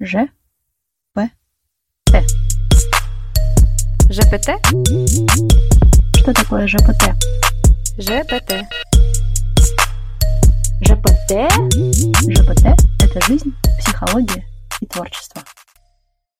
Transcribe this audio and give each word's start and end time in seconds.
Ж. 0.00 0.28
П. 1.14 1.30
Т. 2.06 2.26
ЖПТ? 4.10 4.50
Что 6.16 6.32
такое 6.34 6.66
ЖПТ? 6.66 7.14
ЖПТ. 7.98 8.66
ЖПТ? 10.80 11.32
ЖПТ– 12.28 12.66
это 13.04 13.20
жизнь, 13.28 13.54
психология 13.78 14.44
и 14.80 14.86
творчество. 14.86 15.42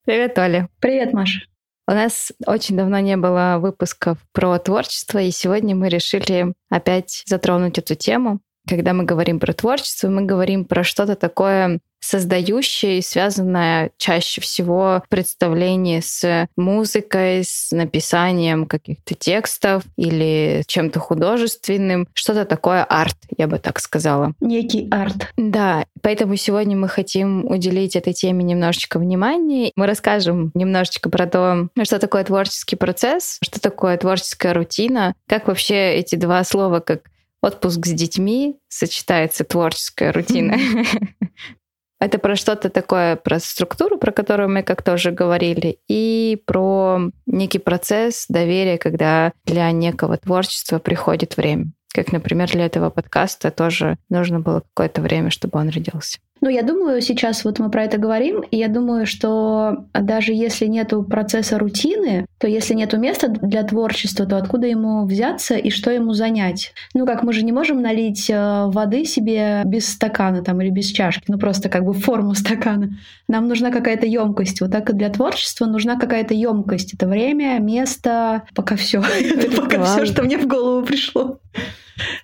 Привет, 0.05 0.37
Оля. 0.37 0.69
Привет, 0.81 1.13
Маша. 1.13 1.39
У 1.87 1.93
нас 1.93 2.33
очень 2.47 2.77
давно 2.77 2.99
не 2.99 3.17
было 3.17 3.59
выпусков 3.61 4.19
про 4.33 4.59
творчество, 4.59 5.21
и 5.21 5.31
сегодня 5.31 5.77
мы 5.77 5.91
решили 5.91 6.55
опять 6.71 7.23
затронуть 7.27 7.79
эту 7.79 7.95
тему. 7.95 8.41
Когда 8.69 8.93
мы 8.93 9.05
говорим 9.05 9.41
про 9.41 9.53
творчество, 9.53 10.09
мы 10.09 10.23
говорим 10.23 10.65
про 10.65 10.85
что-то 10.85 11.17
такое 11.17 11.81
создающее 12.05 12.99
и 12.99 13.03
связанное 13.03 13.91
чаще 13.97 14.41
всего 14.41 15.03
в 15.05 15.09
представлении 15.09 16.01
с 16.01 16.49
музыкой, 16.57 17.45
с 17.45 17.71
написанием 17.73 18.67
каких-то 18.67 19.15
текстов 19.15 19.85
или 19.97 20.63
чем-то 20.67 21.01
художественным. 21.01 22.07
Что-то 22.13 22.45
такое 22.45 22.85
арт, 22.85 23.17
я 23.37 23.47
бы 23.47 23.59
так 23.59 23.81
сказала. 23.81 24.35
Некий 24.41 24.89
арт. 24.91 25.33
Да, 25.37 25.87
поэтому 26.03 26.37
сегодня 26.37 26.77
мы 26.77 26.89
хотим 26.89 27.47
уделить 27.47 27.97
этой 27.97 28.13
теме 28.13 28.45
немножечко 28.45 28.99
внимания. 28.99 29.73
Мы 29.75 29.87
расскажем 29.87 30.51
немножечко 30.55 31.09
про 31.09 31.27
то, 31.27 31.69
что 31.83 31.99
такое 31.99 32.25
творческий 32.25 32.77
процесс, 32.77 33.39
что 33.43 33.61
такое 33.61 33.97
творческая 33.97 34.53
рутина, 34.53 35.15
как 35.27 35.49
вообще 35.49 35.95
эти 35.95 36.17
два 36.17 36.45
слова, 36.45 36.81
как 36.81 37.03
отпуск 37.45 37.87
с 37.87 37.93
детьми, 37.93 38.59
сочетается 38.69 39.45
творческая 39.45 40.13
рутина. 40.13 40.57
Это 42.01 42.19
про 42.19 42.37
что-то 42.37 42.71
такое, 42.71 43.17
про 43.17 43.39
структуру, 43.39 43.99
про 43.99 44.13
которую 44.13 44.51
мы 44.51 44.63
как-то 44.63 44.95
уже 44.95 45.11
говорили, 45.11 45.79
и 45.89 46.43
про 46.45 47.11
некий 47.27 47.59
процесс 47.59 48.27
доверия, 48.29 48.79
когда 48.79 49.33
для 49.45 49.71
некого 49.71 50.17
творчества 50.17 50.79
приходит 50.79 51.37
время. 51.37 51.73
Как, 51.95 52.13
например, 52.13 52.51
для 52.51 52.67
этого 52.67 52.91
подкаста 52.91 53.51
тоже 53.51 53.97
нужно 54.09 54.41
было 54.41 54.61
какое-то 54.61 55.01
время, 55.01 55.31
чтобы 55.31 55.59
он 55.61 55.69
родился. 55.69 56.19
Ну, 56.41 56.51
я 56.51 56.63
думаю, 56.63 57.01
сейчас 57.01 57.45
вот 57.45 57.59
мы 57.59 57.71
про 57.71 57.85
это 57.85 57.97
говорим, 57.97 58.43
и 58.43 58.59
я 58.59 58.69
думаю, 58.69 59.07
что 59.07 59.87
даже 59.95 60.33
если 60.33 60.67
нету 60.67 61.03
процесса 61.03 61.59
рутины, 61.59 62.27
то 62.39 62.47
если 62.47 62.75
нету 62.75 62.99
места 62.99 63.29
для 63.29 63.63
творчества, 63.63 64.27
то 64.27 64.37
откуда 64.37 64.67
ему 64.67 65.07
взяться 65.07 65.55
и 65.55 65.71
что 65.71 65.91
ему 65.91 66.13
занять? 66.13 66.75
Ну, 66.93 67.07
как 67.07 67.23
мы 67.23 67.33
же 67.33 67.45
не 67.45 67.53
можем 67.53 67.81
налить 67.81 68.29
э, 68.29 68.67
воды 68.67 69.05
себе 69.07 69.63
без 69.65 69.89
стакана 69.89 70.43
там 70.43 70.61
или 70.61 70.71
без 70.71 70.89
чашки, 70.89 71.25
ну 71.29 71.39
просто 71.39 71.71
как 71.71 71.85
бы 71.85 71.95
форму 71.95 72.35
стакана. 72.35 72.91
Нам 73.27 73.49
нужна 73.49 73.71
какая-то 73.71 74.07
емкость. 74.07 74.61
Вот 74.61 74.71
так 74.71 74.91
и 74.91 74.93
для 74.93 75.09
творчества 75.09 75.67
нужна 75.67 75.97
какая-то 75.97 76.35
емкость. 76.35 76.93
Это 76.93 77.07
время, 77.07 77.59
место, 77.59 78.43
пока 78.55 78.77
все. 78.77 79.03
Это 79.21 79.51
пока 79.51 79.83
все, 79.85 80.05
что 80.05 80.23
мне 80.23 80.37
в 80.37 80.47
голову 80.47 80.85
пришло. 80.85 81.39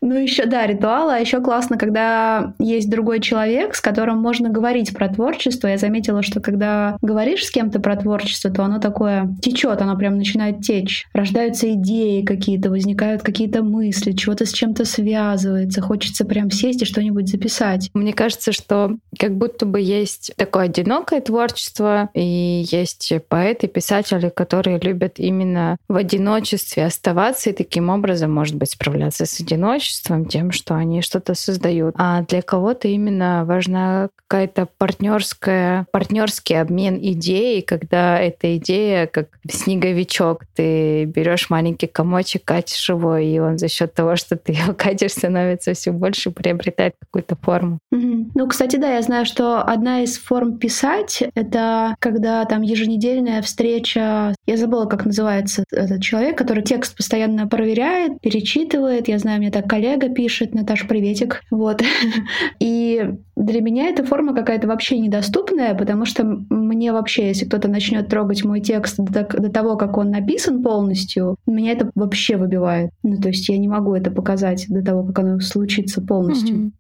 Ну, 0.01 0.15
еще, 0.15 0.47
да, 0.47 0.67
ритуалы. 0.67 1.15
А 1.15 1.19
еще 1.19 1.41
классно, 1.41 1.79
когда 1.79 2.55
есть 2.59 2.91
другой 2.91 3.21
человек, 3.21 3.75
с 3.75 3.81
которым 3.81 4.19
можно 4.19 4.49
говорить 4.49 4.95
про 4.95 5.09
творчество. 5.09 5.69
Я 5.69 5.79
заметила, 5.79 6.23
что 6.23 6.41
когда 6.41 6.97
говоришь 7.03 7.47
с 7.47 7.51
кем-то 7.51 7.81
про 7.81 7.97
творчество, 7.97 8.51
то 8.51 8.65
оно 8.65 8.79
такое 8.79 9.35
течет, 9.41 9.81
оно 9.81 9.97
прям 9.97 10.17
начинает 10.17 10.61
течь. 10.61 11.07
Рождаются 11.13 11.73
идеи 11.75 12.23
какие-то, 12.23 12.71
возникают 12.71 13.23
какие-то 13.23 13.63
мысли, 13.63 14.13
чего-то 14.13 14.47
с 14.47 14.53
чем-то 14.53 14.85
связывается. 14.85 15.81
Хочется 15.81 16.25
прям 16.25 16.51
сесть 16.51 16.83
и 16.83 16.87
что-нибудь 16.87 17.29
записать. 17.29 17.91
Мне 17.95 18.13
кажется, 18.13 18.53
что 18.53 18.97
как 19.19 19.37
будто 19.37 19.67
бы 19.67 19.81
есть 19.81 20.33
такое 20.37 20.65
одинокое 20.65 21.21
творчество, 21.21 22.11
и 22.15 22.65
есть 22.71 23.13
поэты, 23.29 23.69
писатели, 23.69 24.31
которые 24.35 24.79
любят 24.79 25.19
именно 25.19 25.77
в 25.89 25.97
одиночестве 25.97 26.85
оставаться 26.85 27.51
и 27.51 27.53
таким 27.53 27.89
образом, 27.89 28.33
может 28.33 28.57
быть, 28.57 28.71
справляться 28.71 29.27
с 29.27 29.41
одиночеством 29.41 29.60
одиночеством, 29.61 30.25
тем, 30.25 30.53
что 30.53 30.75
они 30.75 31.03
что-то 31.03 31.35
создают. 31.35 31.95
А 31.99 32.23
для 32.23 32.43
кого-то 32.43 32.89
именно 32.89 33.45
важна 33.45 34.09
какая-то 34.27 34.69
партнерская, 34.79 35.87
партнерский 35.91 36.55
обмен 36.55 36.99
идеей, 37.01 37.63
когда 37.63 38.19
эта 38.19 38.57
идея 38.57 39.07
как 39.07 39.29
снеговичок. 39.49 40.45
Ты 40.55 41.05
берешь 41.05 41.51
маленький 41.51 41.89
комочек, 41.89 42.45
катишь 42.45 42.89
его, 42.89 43.17
и 43.17 43.39
он 43.39 43.59
за 43.59 43.69
счет 43.69 43.93
того, 43.93 44.17
что 44.17 44.37
ты 44.37 44.53
его 44.53 44.73
катишь, 44.77 45.13
становится 45.13 45.75
все 45.75 45.91
больше, 45.91 46.31
приобретает 46.31 46.95
какую-то 47.01 47.37
форму. 47.37 47.79
Mm-hmm. 47.93 48.31
Ну, 48.35 48.49
кстати, 48.49 48.77
да, 48.77 48.95
я 48.95 49.03
знаю, 49.03 49.27
что 49.27 49.63
одна 49.63 50.03
из 50.03 50.17
форм 50.19 50.59
писать— 50.59 51.23
это 51.35 51.97
когда 51.99 52.45
там 52.45 52.63
еженедельная 52.63 53.43
встреча, 53.43 54.35
я 54.47 54.57
забыла, 54.57 54.87
как 54.87 55.05
называется 55.05 55.65
этот 55.73 56.03
человек, 56.03 56.39
который 56.39 56.63
текст 56.63 56.97
постоянно 56.97 57.47
проверяет, 57.47 58.21
перечитывает. 58.21 59.09
Я 59.09 59.19
знаю, 59.19 59.39
мне 59.39 59.50
так 59.51 59.69
коллега 59.69 60.09
пишет, 60.09 60.55
Наташа, 60.55 60.87
приветик. 60.87 61.43
Вот. 61.51 61.83
И 62.61 63.15
для 63.37 63.61
меня 63.61 63.89
эта 63.89 64.05
форма 64.05 64.35
какая-то 64.35 64.67
вообще 64.69 64.99
недоступная, 64.99 65.75
потому 65.75 66.05
что 66.05 66.25
мне 66.25 66.93
вообще, 66.93 67.29
если 67.29 67.47
кто-то 67.47 67.69
начнет 67.69 68.09
трогать 68.09 68.45
мой 68.45 68.61
текст 68.61 68.99
до 68.99 69.51
того, 69.51 69.77
как 69.77 69.97
он 69.97 70.11
написан 70.11 70.63
полностью, 70.63 71.37
меня 71.47 71.73
это 71.73 71.91
вообще 71.95 72.37
выбивает. 72.37 72.91
Ну, 73.03 73.21
то 73.21 73.29
есть 73.29 73.49
я 73.49 73.59
не 73.59 73.69
могу 73.69 73.95
это 73.95 74.11
показать 74.11 74.67
до 74.69 74.83
того, 74.83 75.05
как 75.05 75.19
оно 75.21 75.41
случится 75.41 76.01
полностью. 76.03 76.57
Mm-hmm. 76.57 76.71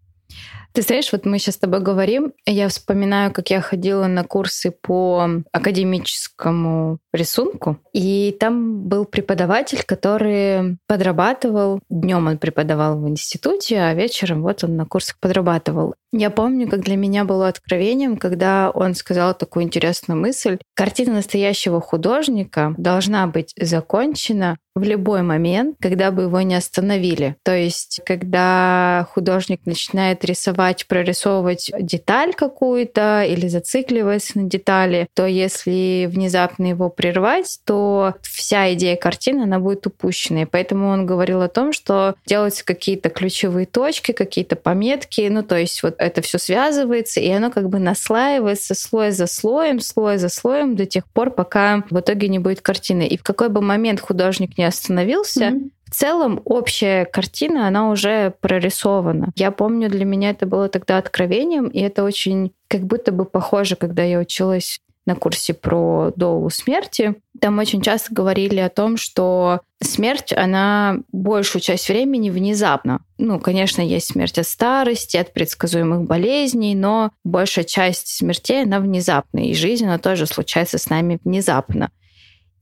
Ты 0.72 0.82
знаешь, 0.82 1.10
вот 1.12 1.26
мы 1.26 1.38
сейчас 1.38 1.56
с 1.56 1.58
тобой 1.58 1.80
говорим, 1.80 2.32
я 2.46 2.68
вспоминаю, 2.68 3.32
как 3.32 3.50
я 3.50 3.60
ходила 3.60 4.06
на 4.06 4.22
курсы 4.24 4.70
по 4.70 5.28
академическому 5.52 6.98
рисунку, 7.12 7.78
и 7.92 8.36
там 8.38 8.82
был 8.86 9.04
преподаватель, 9.04 9.82
который 9.84 10.78
подрабатывал. 10.86 11.80
Днем 11.90 12.28
он 12.28 12.38
преподавал 12.38 12.98
в 13.00 13.08
институте, 13.08 13.80
а 13.80 13.94
вечером 13.94 14.42
вот 14.42 14.62
он 14.62 14.76
на 14.76 14.86
курсах 14.86 15.18
подрабатывал. 15.18 15.94
Я 16.12 16.30
помню, 16.30 16.68
как 16.68 16.80
для 16.80 16.96
меня 16.96 17.24
было 17.24 17.48
откровением, 17.48 18.16
когда 18.16 18.70
он 18.70 18.94
сказал 18.94 19.34
такую 19.34 19.64
интересную 19.64 20.20
мысль. 20.20 20.58
Картина 20.74 21.14
настоящего 21.14 21.80
художника 21.80 22.74
должна 22.78 23.26
быть 23.26 23.54
закончена 23.60 24.56
в 24.74 24.82
любой 24.82 25.22
момент, 25.22 25.76
когда 25.80 26.10
бы 26.10 26.22
его 26.22 26.40
не 26.42 26.54
остановили. 26.54 27.36
То 27.42 27.54
есть, 27.54 28.00
когда 28.06 29.06
художник 29.12 29.66
начинает 29.66 30.24
рисовать, 30.24 30.86
прорисовывать 30.86 31.70
деталь 31.80 32.34
какую-то 32.34 33.24
или 33.24 33.48
зацикливаясь 33.48 34.34
на 34.34 34.44
детали, 34.44 35.08
то 35.14 35.26
если 35.26 36.08
внезапно 36.10 36.66
его 36.66 36.88
прервать, 36.88 37.58
то 37.64 38.14
вся 38.22 38.72
идея 38.74 38.96
картины, 38.96 39.42
она 39.42 39.58
будет 39.58 39.86
упущена. 39.86 40.42
И 40.42 40.46
поэтому 40.46 40.88
он 40.88 41.04
говорил 41.04 41.42
о 41.42 41.48
том, 41.48 41.72
что 41.72 42.14
делаются 42.26 42.64
какие-то 42.64 43.10
ключевые 43.10 43.66
точки, 43.66 44.12
какие-то 44.12 44.56
пометки, 44.56 45.26
ну, 45.28 45.42
то 45.42 45.58
есть 45.58 45.82
вот 45.82 45.96
это 45.98 46.22
все 46.22 46.38
связывается, 46.38 47.20
и 47.20 47.28
оно 47.30 47.50
как 47.50 47.68
бы 47.68 47.78
наслаивается 47.78 48.74
слой 48.74 49.10
за 49.10 49.26
слоем, 49.26 49.80
слой 49.80 50.18
за 50.18 50.28
слоем 50.28 50.76
до 50.76 50.86
тех 50.86 51.06
пор, 51.06 51.30
пока 51.30 51.84
в 51.90 51.98
итоге 51.98 52.28
не 52.28 52.38
будет 52.38 52.60
картины. 52.60 53.06
И 53.06 53.16
в 53.16 53.22
какой 53.22 53.48
бы 53.48 53.60
момент 53.60 54.00
художник 54.00 54.59
не 54.60 54.66
остановился, 54.66 55.48
mm-hmm. 55.48 55.70
В 55.90 55.92
целом 55.92 56.40
общая 56.44 57.04
картина, 57.04 57.66
она 57.66 57.90
уже 57.90 58.32
прорисована. 58.40 59.32
Я 59.34 59.50
помню, 59.50 59.90
для 59.90 60.04
меня 60.04 60.30
это 60.30 60.46
было 60.46 60.68
тогда 60.68 60.98
откровением, 60.98 61.66
и 61.66 61.80
это 61.80 62.04
очень 62.04 62.52
как 62.68 62.82
будто 62.82 63.10
бы 63.10 63.24
похоже, 63.24 63.74
когда 63.74 64.04
я 64.04 64.20
училась 64.20 64.78
на 65.04 65.16
курсе 65.16 65.52
про 65.52 66.12
долу 66.14 66.48
смерти. 66.48 67.16
Там 67.40 67.58
очень 67.58 67.82
часто 67.82 68.14
говорили 68.14 68.60
о 68.60 68.68
том, 68.68 68.96
что 68.96 69.62
смерть, 69.82 70.32
она 70.32 70.98
большую 71.10 71.60
часть 71.60 71.88
времени 71.88 72.30
внезапно. 72.30 73.00
Ну, 73.18 73.40
конечно, 73.40 73.82
есть 73.82 74.12
смерть 74.12 74.38
от 74.38 74.46
старости, 74.46 75.16
от 75.16 75.32
предсказуемых 75.32 76.02
болезней, 76.02 76.76
но 76.76 77.10
большая 77.24 77.64
часть 77.64 78.06
смертей, 78.06 78.62
она 78.62 78.78
внезапная, 78.78 79.46
и 79.46 79.54
жизнь, 79.54 79.86
она 79.86 79.98
тоже 79.98 80.26
случается 80.26 80.78
с 80.78 80.88
нами 80.88 81.18
внезапно. 81.24 81.90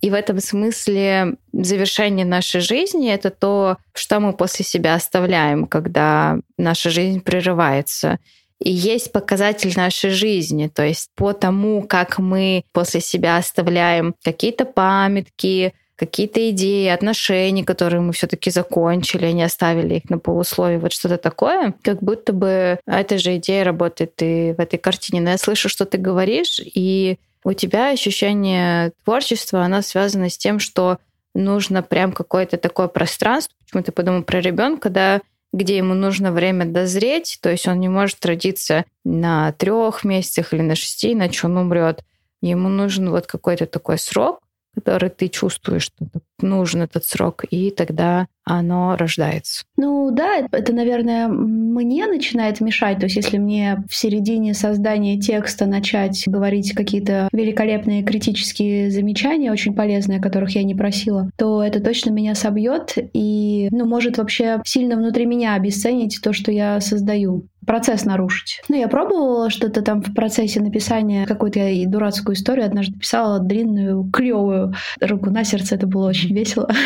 И 0.01 0.11
в 0.11 0.15
этом 0.15 0.41
смысле 0.41 1.35
завершение 1.53 2.25
нашей 2.25 2.61
жизни— 2.61 3.11
это 3.13 3.31
то, 3.31 3.79
что 3.95 4.21
мы 4.21 4.33
после 4.33 4.65
себя 4.65 4.95
оставляем, 4.95 5.67
когда 5.67 6.39
наша 6.57 6.91
жизнь 6.91 7.21
прерывается. 7.21 8.19
И 8.61 8.71
есть 8.71 9.13
показатель 9.13 9.73
нашей 9.77 10.11
жизни, 10.11 10.69
то 10.69 10.85
есть 10.85 11.11
по 11.15 11.33
тому, 11.33 11.83
как 11.83 12.19
мы 12.19 12.65
после 12.73 13.01
себя 13.01 13.37
оставляем 13.37 14.15
какие-то 14.23 14.65
памятки, 14.65 15.75
какие-то 15.95 16.49
идеи, 16.51 16.89
отношения, 16.89 17.65
которые 17.65 18.01
мы 18.01 18.13
все-таки 18.13 18.51
закончили, 18.51 19.27
а 19.27 19.33
не 19.33 19.43
оставили 19.43 19.97
их 19.97 20.11
на 20.11 20.19
полусловие, 20.19 20.79
вот 20.79 20.93
что-то 20.93 21.19
такое, 21.19 21.75
как 21.83 22.03
будто 22.03 22.33
бы 22.33 22.79
эта 22.87 23.19
же 23.19 23.37
идея 23.37 23.65
работает 23.65 24.13
и 24.23 24.55
в 24.57 24.61
этой 24.61 24.79
картине. 24.79 25.21
Но 25.21 25.31
я 25.31 25.39
слышу, 25.39 25.69
что 25.69 25.85
ты 25.87 25.99
говоришь, 25.99 26.61
и 26.65 27.19
у 27.49 27.55
тебя 27.55 27.91
ощущение 27.91 28.93
творчества, 29.05 29.63
оно 29.63 29.81
связано 29.81 30.29
с 30.29 30.37
тем, 30.37 30.59
что 30.59 30.99
нужно 31.35 31.83
прям 31.83 32.13
какое-то 32.13 32.59
такое 32.59 32.89
пространство. 32.89 33.55
Почему 33.65 33.83
ты 33.83 33.91
подумал 33.91 34.23
про 34.23 34.43
ребенка, 34.43 34.91
да, 34.91 35.23
где 35.55 35.79
ему 35.79 35.95
нужно 35.95 36.31
время 36.31 36.67
дозреть, 36.67 37.39
то 37.41 37.51
есть 37.51 37.67
он 37.67 37.81
не 37.81 37.89
может 37.89 38.25
родиться 38.27 38.85
на 39.03 39.53
трех 39.53 40.05
месяцах 40.05 40.53
или 40.53 40.61
на 40.61 40.75
шести, 40.75 41.15
иначе 41.15 41.47
он 41.47 41.57
умрет. 41.57 42.05
Ему 42.43 42.69
нужен 42.69 43.09
вот 43.09 43.27
какой-то 43.27 43.65
такой 43.65 43.99
срок, 43.99 44.41
который 44.81 45.11
ты 45.11 45.29
чувствуешь, 45.29 45.85
что 45.85 46.07
нужен 46.41 46.83
этот 46.83 47.05
срок, 47.05 47.45
и 47.51 47.71
тогда 47.71 48.27
оно 48.45 48.97
рождается. 48.97 49.65
Ну 49.77 50.11
да, 50.11 50.49
это, 50.51 50.73
наверное, 50.73 51.29
мне 51.29 52.07
начинает 52.07 52.61
мешать. 52.61 52.99
То 52.99 53.07
есть 53.07 53.17
если 53.17 53.39
мне 53.39 53.85
в 53.89 53.95
середине 53.95 54.55
создания 54.55 55.21
текста 55.21 55.67
начать 55.67 56.25
говорить 56.27 56.73
какие-то 56.73 57.29
великолепные 57.33 58.03
критические 58.03 58.91
замечания, 58.91 59.53
очень 59.53 59.75
полезные, 59.75 60.21
которых 60.21 60.51
я 60.55 60.63
не 60.63 60.75
просила, 60.75 61.31
то 61.37 61.63
это 61.63 61.81
точно 61.81 62.11
меня 62.11 62.35
собьет 62.35 62.95
и, 62.97 63.69
ну, 63.71 63.87
может 63.87 64.19
вообще 64.19 64.63
сильно 64.65 64.97
внутри 64.97 65.27
меня 65.27 65.55
обесценить 65.55 66.21
то, 66.23 66.33
что 66.33 66.51
я 66.51 66.81
создаю 66.81 67.47
процесс 67.69 68.07
нарушить. 68.07 68.63
Ну, 68.69 68.77
я 68.77 68.89
пробовала 68.89 69.51
что-то 69.51 69.83
там 69.83 70.03
в 70.03 70.15
процессе 70.15 70.59
написания 70.61 71.27
какой-то 71.27 71.61
дурацкую 71.87 72.35
историю. 72.35 72.65
Однажды 72.65 72.99
писала 72.99 73.41
длинную, 73.41 74.11
клевую 74.11 74.73
руку 75.01 75.29
на 75.31 75.45
сердце. 75.45 75.75
Это 75.75 75.87
было 75.87 76.09
очень 76.09 76.35
весело. 76.35 76.69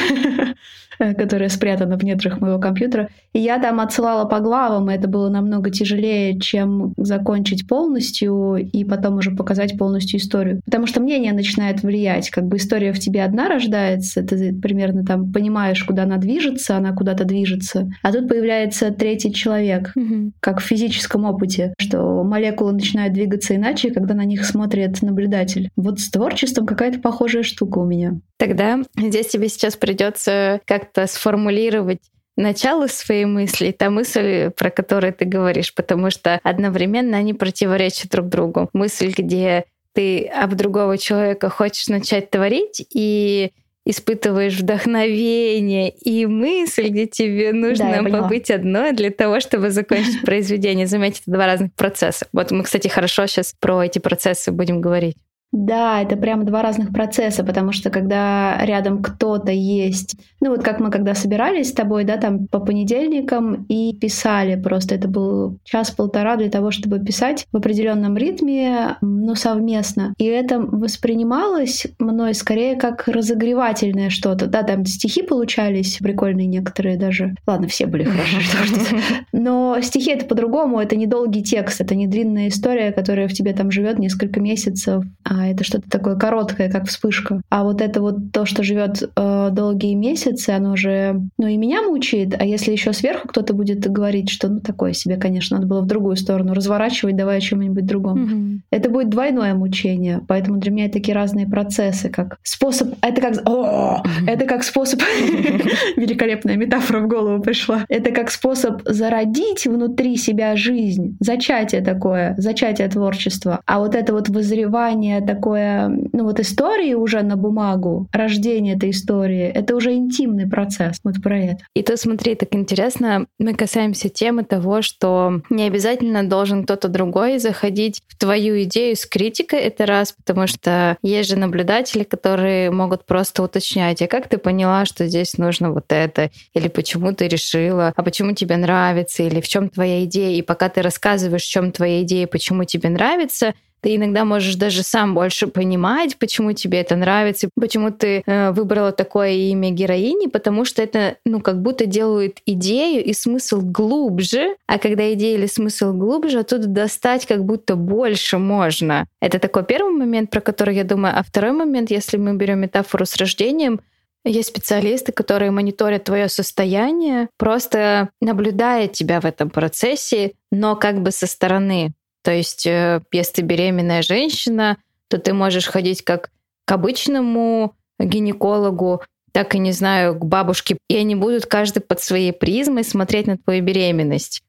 которая 0.98 1.48
спрятана 1.48 1.98
в 1.98 2.04
недрах 2.04 2.40
моего 2.40 2.58
компьютера. 2.58 3.08
И 3.32 3.40
я 3.40 3.58
там 3.58 3.80
отсылала 3.80 4.24
по 4.24 4.40
главам, 4.40 4.90
и 4.90 4.94
это 4.94 5.08
было 5.08 5.28
намного 5.28 5.70
тяжелее, 5.70 6.38
чем 6.38 6.94
закончить 6.96 7.66
полностью 7.66 8.56
и 8.56 8.84
потом 8.84 9.16
уже 9.16 9.30
показать 9.30 9.76
полностью 9.78 10.20
историю. 10.20 10.60
Потому 10.64 10.86
что 10.86 11.00
мнение 11.00 11.32
начинает 11.32 11.82
влиять. 11.82 12.30
Как 12.30 12.44
бы 12.44 12.56
история 12.56 12.92
в 12.92 12.98
тебе 12.98 13.24
одна 13.24 13.48
рождается, 13.48 14.22
ты 14.22 14.54
примерно 14.54 15.04
там 15.04 15.32
понимаешь, 15.32 15.82
куда 15.84 16.04
она 16.04 16.18
движется, 16.18 16.76
она 16.76 16.92
куда-то 16.92 17.24
движется. 17.24 17.90
А 18.02 18.12
тут 18.12 18.28
появляется 18.28 18.90
третий 18.90 19.32
человек, 19.32 19.92
как 20.40 20.60
в 20.60 20.71
физическом 20.72 21.26
опыте, 21.26 21.74
что 21.78 22.24
молекулы 22.24 22.72
начинают 22.72 23.12
двигаться 23.12 23.54
иначе, 23.54 23.90
когда 23.90 24.14
на 24.14 24.24
них 24.24 24.46
смотрит 24.46 25.02
наблюдатель. 25.02 25.68
Вот 25.76 26.00
с 26.00 26.10
творчеством 26.10 26.66
какая-то 26.66 26.98
похожая 26.98 27.42
штука 27.42 27.78
у 27.78 27.84
меня. 27.84 28.20
Тогда 28.38 28.80
здесь 28.96 29.26
тебе 29.26 29.48
сейчас 29.48 29.76
придется 29.76 30.60
как-то 30.64 31.06
сформулировать 31.06 32.00
начало 32.36 32.86
своей 32.86 33.26
мысли, 33.26 33.70
та 33.72 33.90
мысль, 33.90 34.48
про 34.50 34.70
которую 34.70 35.12
ты 35.12 35.26
говоришь, 35.26 35.74
потому 35.74 36.08
что 36.08 36.40
одновременно 36.42 37.18
они 37.18 37.34
противоречат 37.34 38.10
друг 38.10 38.28
другу. 38.28 38.70
Мысль, 38.72 39.12
где 39.14 39.66
ты 39.92 40.24
об 40.26 40.54
другого 40.54 40.96
человека 40.96 41.50
хочешь 41.50 41.88
начать 41.88 42.30
творить 42.30 42.86
и 42.94 43.52
испытываешь 43.84 44.58
вдохновение 44.58 45.90
и 45.90 46.26
мысль, 46.26 46.88
где 46.88 47.06
тебе 47.06 47.52
нужно 47.52 48.02
да, 48.02 48.20
побыть 48.20 48.50
одной 48.50 48.92
для 48.92 49.10
того, 49.10 49.40
чтобы 49.40 49.70
закончить 49.70 50.22
произведение. 50.24 50.86
Заметьте, 50.86 51.22
это 51.22 51.32
два 51.32 51.46
разных 51.46 51.74
процесса. 51.74 52.26
Вот 52.32 52.50
мы, 52.50 52.62
кстати, 52.62 52.88
хорошо 52.88 53.26
сейчас 53.26 53.54
про 53.58 53.84
эти 53.84 53.98
процессы 53.98 54.52
будем 54.52 54.80
говорить. 54.80 55.16
Да, 55.52 56.00
это 56.00 56.16
прямо 56.16 56.44
два 56.44 56.62
разных 56.62 56.92
процесса, 56.94 57.44
потому 57.44 57.72
что 57.72 57.90
когда 57.90 58.58
рядом 58.64 59.02
кто-то 59.02 59.52
есть, 59.52 60.16
ну 60.42 60.50
вот 60.50 60.62
как 60.62 60.80
мы 60.80 60.90
когда 60.90 61.14
собирались 61.14 61.70
с 61.70 61.72
тобой, 61.72 62.04
да, 62.04 62.16
там 62.16 62.46
по 62.48 62.60
понедельникам 62.60 63.66
и 63.68 63.94
писали 63.94 64.60
просто, 64.60 64.94
это 64.94 65.08
был 65.08 65.58
час-полтора 65.64 66.36
для 66.36 66.50
того, 66.50 66.70
чтобы 66.70 66.98
писать 66.98 67.46
в 67.52 67.56
определенном 67.56 68.16
ритме, 68.16 68.96
ну 69.00 69.34
совместно. 69.34 70.14
И 70.18 70.24
это 70.24 70.60
воспринималось 70.60 71.86
мной 71.98 72.34
скорее 72.34 72.76
как 72.76 73.06
разогревательное 73.06 74.10
что-то, 74.10 74.46
да, 74.46 74.62
там 74.62 74.86
стихи 74.86 75.22
получались 75.22 75.98
прикольные 75.98 76.46
некоторые 76.46 76.96
даже. 76.96 77.34
Ладно, 77.46 77.68
все 77.68 77.86
были 77.86 78.04
хорошие, 78.04 78.40
что 78.42 78.96
Но 79.32 79.78
стихи 79.82 80.12
это 80.12 80.24
по-другому, 80.24 80.80
это 80.80 80.96
не 80.96 81.06
долгий 81.06 81.42
текст, 81.42 81.80
это 81.80 81.94
не 81.94 82.06
длинная 82.06 82.48
история, 82.48 82.92
которая 82.92 83.28
в 83.28 83.32
тебе 83.32 83.52
там 83.52 83.70
живет 83.70 83.98
несколько 83.98 84.40
месяцев, 84.40 85.04
а 85.24 85.42
а 85.42 85.48
это 85.48 85.64
что-то 85.64 85.90
такое 85.90 86.16
короткое, 86.16 86.70
как 86.70 86.86
вспышка. 86.86 87.40
А 87.50 87.64
вот 87.64 87.80
это 87.80 88.00
вот 88.00 88.32
то, 88.32 88.46
что 88.46 88.62
живет 88.62 89.02
э, 89.02 89.48
долгие 89.50 89.94
месяцы, 89.94 90.31
оно 90.48 90.76
же, 90.76 91.20
ну 91.38 91.46
и 91.46 91.56
меня 91.56 91.82
мучает. 91.82 92.34
А 92.38 92.44
если 92.44 92.72
еще 92.72 92.92
сверху 92.92 93.28
кто-то 93.28 93.54
будет 93.54 93.80
говорить, 93.90 94.30
что 94.30 94.48
ну 94.48 94.60
такое 94.60 94.92
себе, 94.92 95.16
конечно, 95.16 95.56
надо 95.56 95.68
было 95.68 95.80
в 95.80 95.86
другую 95.86 96.16
сторону 96.16 96.54
разворачивать, 96.54 97.16
давай 97.16 97.38
о 97.38 97.40
чем-нибудь 97.40 97.86
другом. 97.86 98.24
Mm-hmm. 98.24 98.58
Это 98.70 98.90
будет 98.90 99.08
двойное 99.10 99.54
мучение. 99.54 100.20
Поэтому 100.28 100.58
для 100.58 100.70
меня 100.70 100.86
это 100.86 100.94
такие 100.94 101.14
разные 101.14 101.46
процессы, 101.46 102.08
как 102.08 102.38
способ. 102.42 102.94
Это 103.02 103.20
как, 103.20 103.48
о, 103.48 104.02
это 104.26 104.46
как 104.46 104.62
способ. 104.62 105.00
Великолепная 105.96 106.56
метафора 106.56 107.00
в 107.00 107.08
голову 107.08 107.42
пришла. 107.42 107.84
Это 107.88 108.10
как 108.10 108.30
способ 108.30 108.82
зародить 108.84 109.66
внутри 109.66 110.16
себя 110.16 110.56
жизнь, 110.56 111.16
зачатие 111.20 111.80
такое, 111.80 112.34
зачатие 112.38 112.88
творчества. 112.88 113.60
А 113.66 113.78
вот 113.78 113.94
это 113.94 114.12
вот 114.12 114.28
вызревание 114.28 115.20
такое, 115.20 115.88
ну 115.88 116.24
вот 116.24 116.40
истории 116.40 116.94
уже 116.94 117.22
на 117.22 117.36
бумагу, 117.36 118.08
рождение 118.12 118.76
этой 118.76 118.90
истории, 118.90 119.44
это 119.44 119.76
уже 119.76 119.94
интимный 120.22 120.48
процесс. 120.48 120.98
Вот 121.04 121.22
про 121.22 121.38
это. 121.38 121.58
И 121.74 121.82
то 121.82 121.96
смотри, 121.96 122.34
так 122.34 122.54
интересно, 122.54 123.26
мы 123.38 123.54
касаемся 123.54 124.08
темы 124.08 124.44
того, 124.44 124.82
что 124.82 125.42
не 125.50 125.64
обязательно 125.64 126.28
должен 126.28 126.64
кто-то 126.64 126.88
другой 126.88 127.38
заходить 127.38 128.02
в 128.08 128.18
твою 128.18 128.62
идею 128.64 128.96
с 128.96 129.06
критикой, 129.06 129.60
это 129.60 129.86
раз, 129.86 130.12
потому 130.12 130.46
что 130.46 130.96
есть 131.02 131.28
же 131.28 131.36
наблюдатели, 131.36 132.04
которые 132.04 132.70
могут 132.70 133.04
просто 133.06 133.42
уточнять, 133.42 134.02
а 134.02 134.06
как 134.06 134.28
ты 134.28 134.38
поняла, 134.38 134.84
что 134.84 135.06
здесь 135.06 135.38
нужно 135.38 135.72
вот 135.72 135.86
это, 135.88 136.30
или 136.54 136.68
почему 136.68 137.12
ты 137.12 137.28
решила, 137.28 137.92
а 137.94 138.02
почему 138.02 138.32
тебе 138.32 138.56
нравится, 138.56 139.22
или 139.22 139.40
в 139.40 139.48
чем 139.48 139.68
твоя 139.68 140.04
идея, 140.04 140.36
и 140.36 140.42
пока 140.42 140.68
ты 140.68 140.82
рассказываешь, 140.82 141.42
в 141.42 141.50
чем 141.50 141.72
твоя 141.72 142.02
идея, 142.02 142.26
почему 142.26 142.64
тебе 142.64 142.88
нравится, 142.88 143.54
ты 143.82 143.96
иногда 143.96 144.24
можешь 144.24 144.54
даже 144.54 144.82
сам 144.82 145.14
больше 145.14 145.48
понимать, 145.48 146.16
почему 146.16 146.52
тебе 146.52 146.80
это 146.80 146.94
нравится, 146.96 147.50
почему 147.58 147.90
ты 147.90 148.22
э, 148.24 148.52
выбрала 148.52 148.92
такое 148.92 149.32
имя 149.32 149.70
героини, 149.70 150.28
потому 150.28 150.64
что 150.64 150.82
это, 150.82 151.16
ну, 151.24 151.40
как 151.40 151.60
будто 151.60 151.84
делают 151.86 152.38
идею 152.46 153.04
и 153.04 153.12
смысл 153.12 153.60
глубже, 153.60 154.56
а 154.66 154.78
когда 154.78 155.12
идея 155.14 155.36
или 155.36 155.46
смысл 155.46 155.92
глубже, 155.92 156.38
оттуда 156.38 156.68
достать 156.68 157.26
как 157.26 157.44
будто 157.44 157.74
больше 157.74 158.38
можно. 158.38 159.06
Это 159.20 159.38
такой 159.38 159.64
первый 159.64 159.92
момент, 159.92 160.30
про 160.30 160.40
который 160.40 160.76
я 160.76 160.84
думаю. 160.84 161.18
А 161.18 161.22
второй 161.24 161.52
момент, 161.52 161.90
если 161.90 162.16
мы 162.16 162.34
берем 162.36 162.60
метафору 162.60 163.04
с 163.04 163.16
рождением, 163.16 163.80
есть 164.24 164.50
специалисты, 164.50 165.10
которые 165.10 165.50
мониторят 165.50 166.04
твое 166.04 166.28
состояние, 166.28 167.28
просто 167.36 168.10
наблюдая 168.20 168.86
тебя 168.86 169.20
в 169.20 169.24
этом 169.24 169.50
процессе, 169.50 170.32
но 170.52 170.76
как 170.76 171.02
бы 171.02 171.10
со 171.10 171.26
стороны. 171.26 171.92
То 172.22 172.32
есть, 172.32 172.66
э, 172.66 173.02
если 173.12 173.32
ты 173.34 173.42
беременная 173.42 174.02
женщина, 174.02 174.78
то 175.08 175.18
ты 175.18 175.32
можешь 175.32 175.66
ходить 175.66 176.02
как 176.02 176.30
к 176.64 176.72
обычному 176.72 177.74
гинекологу, 177.98 179.02
так 179.32 179.54
и, 179.54 179.58
не 179.58 179.72
знаю, 179.72 180.14
к 180.14 180.24
бабушке. 180.24 180.78
И 180.88 180.96
они 180.96 181.14
будут 181.14 181.46
каждый 181.46 181.80
под 181.80 182.00
своей 182.00 182.32
призмой 182.32 182.84
смотреть 182.84 183.26
на 183.26 183.38
твою 183.38 183.62
беременность. 183.62 184.42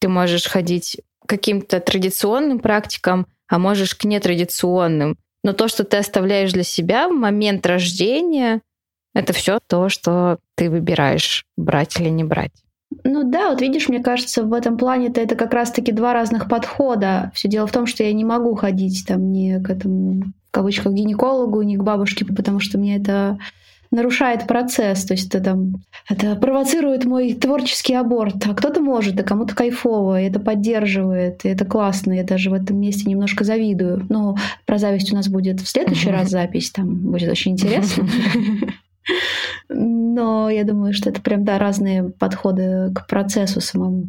Ты 0.00 0.08
можешь 0.08 0.46
ходить 0.46 1.00
к 1.24 1.28
каким-то 1.28 1.80
традиционным 1.80 2.60
практикам, 2.60 3.26
а 3.48 3.58
можешь 3.58 3.94
к 3.94 4.04
нетрадиционным. 4.04 5.18
Но 5.42 5.52
то, 5.52 5.68
что 5.68 5.84
ты 5.84 5.96
оставляешь 5.96 6.52
для 6.52 6.62
себя 6.62 7.08
в 7.08 7.12
момент 7.12 7.66
рождения, 7.66 8.60
это 9.14 9.32
все 9.32 9.58
то, 9.66 9.88
что 9.88 10.38
ты 10.56 10.70
выбираешь, 10.70 11.44
брать 11.56 11.98
или 12.00 12.08
не 12.08 12.24
брать. 12.24 12.52
Ну 13.04 13.24
да, 13.24 13.50
вот 13.50 13.60
видишь, 13.60 13.88
мне 13.88 14.00
кажется, 14.00 14.42
в 14.44 14.52
этом 14.52 14.76
плане-то 14.78 15.20
это 15.20 15.36
как 15.36 15.52
раз-таки 15.52 15.92
два 15.92 16.12
разных 16.12 16.48
подхода. 16.48 17.30
Все 17.34 17.48
дело 17.48 17.66
в 17.66 17.72
том, 17.72 17.86
что 17.86 18.02
я 18.02 18.12
не 18.12 18.24
могу 18.24 18.54
ходить 18.54 19.04
там 19.06 19.30
ни 19.32 19.62
к 19.62 19.68
этому, 19.70 20.22
в 20.22 20.50
кавычках, 20.50 20.92
гинекологу, 20.92 21.62
ни 21.62 21.76
к 21.76 21.82
бабушке, 21.82 22.24
потому 22.24 22.60
что 22.60 22.78
мне 22.78 22.96
это 22.96 23.38
нарушает 23.90 24.46
процесс, 24.46 25.04
то 25.04 25.14
есть 25.14 25.28
это 25.28 25.42
там 25.42 25.82
это 26.08 26.36
провоцирует 26.36 27.04
мой 27.04 27.32
творческий 27.32 27.94
аборт, 27.94 28.46
а 28.46 28.54
кто-то 28.54 28.80
может, 28.80 29.18
а 29.18 29.22
кому-то 29.22 29.54
кайфово, 29.54 30.20
и 30.20 30.26
это 30.26 30.40
поддерживает, 30.40 31.44
и 31.44 31.48
это 31.48 31.64
классно, 31.64 32.12
я 32.12 32.24
даже 32.24 32.50
в 32.50 32.54
этом 32.54 32.78
месте 32.78 33.08
немножко 33.08 33.44
завидую. 33.44 34.04
Но 34.08 34.36
про 34.66 34.78
зависть 34.78 35.12
у 35.12 35.16
нас 35.16 35.28
будет 35.28 35.60
в 35.60 35.68
следующий 35.68 36.10
раз 36.10 36.28
запись, 36.28 36.70
там 36.70 36.96
будет 36.96 37.30
очень 37.30 37.52
интересно. 37.52 38.06
Но 40.18 40.50
я 40.50 40.64
думаю, 40.64 40.94
что 40.94 41.10
это 41.10 41.20
прям, 41.20 41.44
да, 41.44 41.60
разные 41.60 42.08
подходы 42.10 42.92
к 42.92 43.06
процессу 43.06 43.60
самому. 43.60 44.08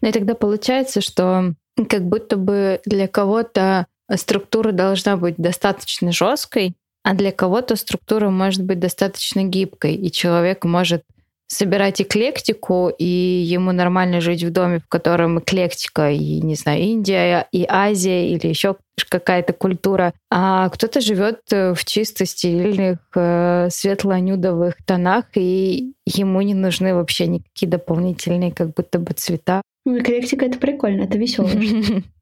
Ну 0.00 0.08
и 0.08 0.10
тогда 0.10 0.34
получается, 0.34 1.02
что 1.02 1.52
как 1.86 2.08
будто 2.08 2.38
бы 2.38 2.80
для 2.86 3.06
кого-то 3.08 3.86
структура 4.14 4.72
должна 4.72 5.18
быть 5.18 5.34
достаточно 5.36 6.12
жесткой, 6.12 6.76
а 7.02 7.12
для 7.12 7.30
кого-то 7.30 7.76
структура 7.76 8.30
может 8.30 8.64
быть 8.64 8.80
достаточно 8.80 9.44
гибкой, 9.44 9.96
и 9.96 10.10
человек 10.10 10.64
может 10.64 11.02
собирать 11.50 12.00
эклектику, 12.00 12.92
и 12.96 13.04
ему 13.04 13.72
нормально 13.72 14.20
жить 14.20 14.44
в 14.44 14.50
доме, 14.50 14.78
в 14.78 14.86
котором 14.88 15.40
эклектика, 15.40 16.10
и, 16.10 16.40
не 16.40 16.54
знаю, 16.54 16.80
Индия, 16.80 17.48
и 17.50 17.66
Азия, 17.68 18.30
или 18.30 18.46
еще 18.46 18.76
какая-то 19.08 19.52
культура. 19.52 20.14
А 20.30 20.68
кто-то 20.68 21.00
живет 21.00 21.40
э, 21.50 21.74
в 21.74 21.84
чисто 21.84 22.26
стильных, 22.26 22.98
э, 23.16 23.68
светло-нюдовых 23.70 24.76
тонах, 24.86 25.24
и 25.34 25.94
ему 26.06 26.40
не 26.42 26.54
нужны 26.54 26.94
вообще 26.94 27.26
никакие 27.26 27.68
дополнительные 27.68 28.52
как 28.52 28.72
будто 28.74 29.00
бы 29.00 29.12
цвета. 29.14 29.62
Ну, 29.84 29.98
эклектика— 29.98 30.44
это 30.46 30.58
прикольно, 30.58 31.02
это 31.02 31.18
весело. 31.18 31.50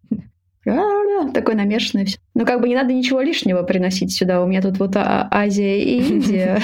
такой 1.32 1.54
намешанный 1.54 2.06
все. 2.06 2.18
Но 2.34 2.44
как 2.44 2.60
бы 2.60 2.68
не 2.68 2.74
надо 2.74 2.92
ничего 2.92 3.20
лишнего 3.20 3.62
приносить 3.62 4.12
сюда. 4.12 4.42
У 4.42 4.46
меня 4.46 4.62
тут 4.62 4.78
вот 4.78 4.96
а, 4.96 5.28
Азия 5.30 5.82
и 5.82 6.00
Индия, 6.00 6.60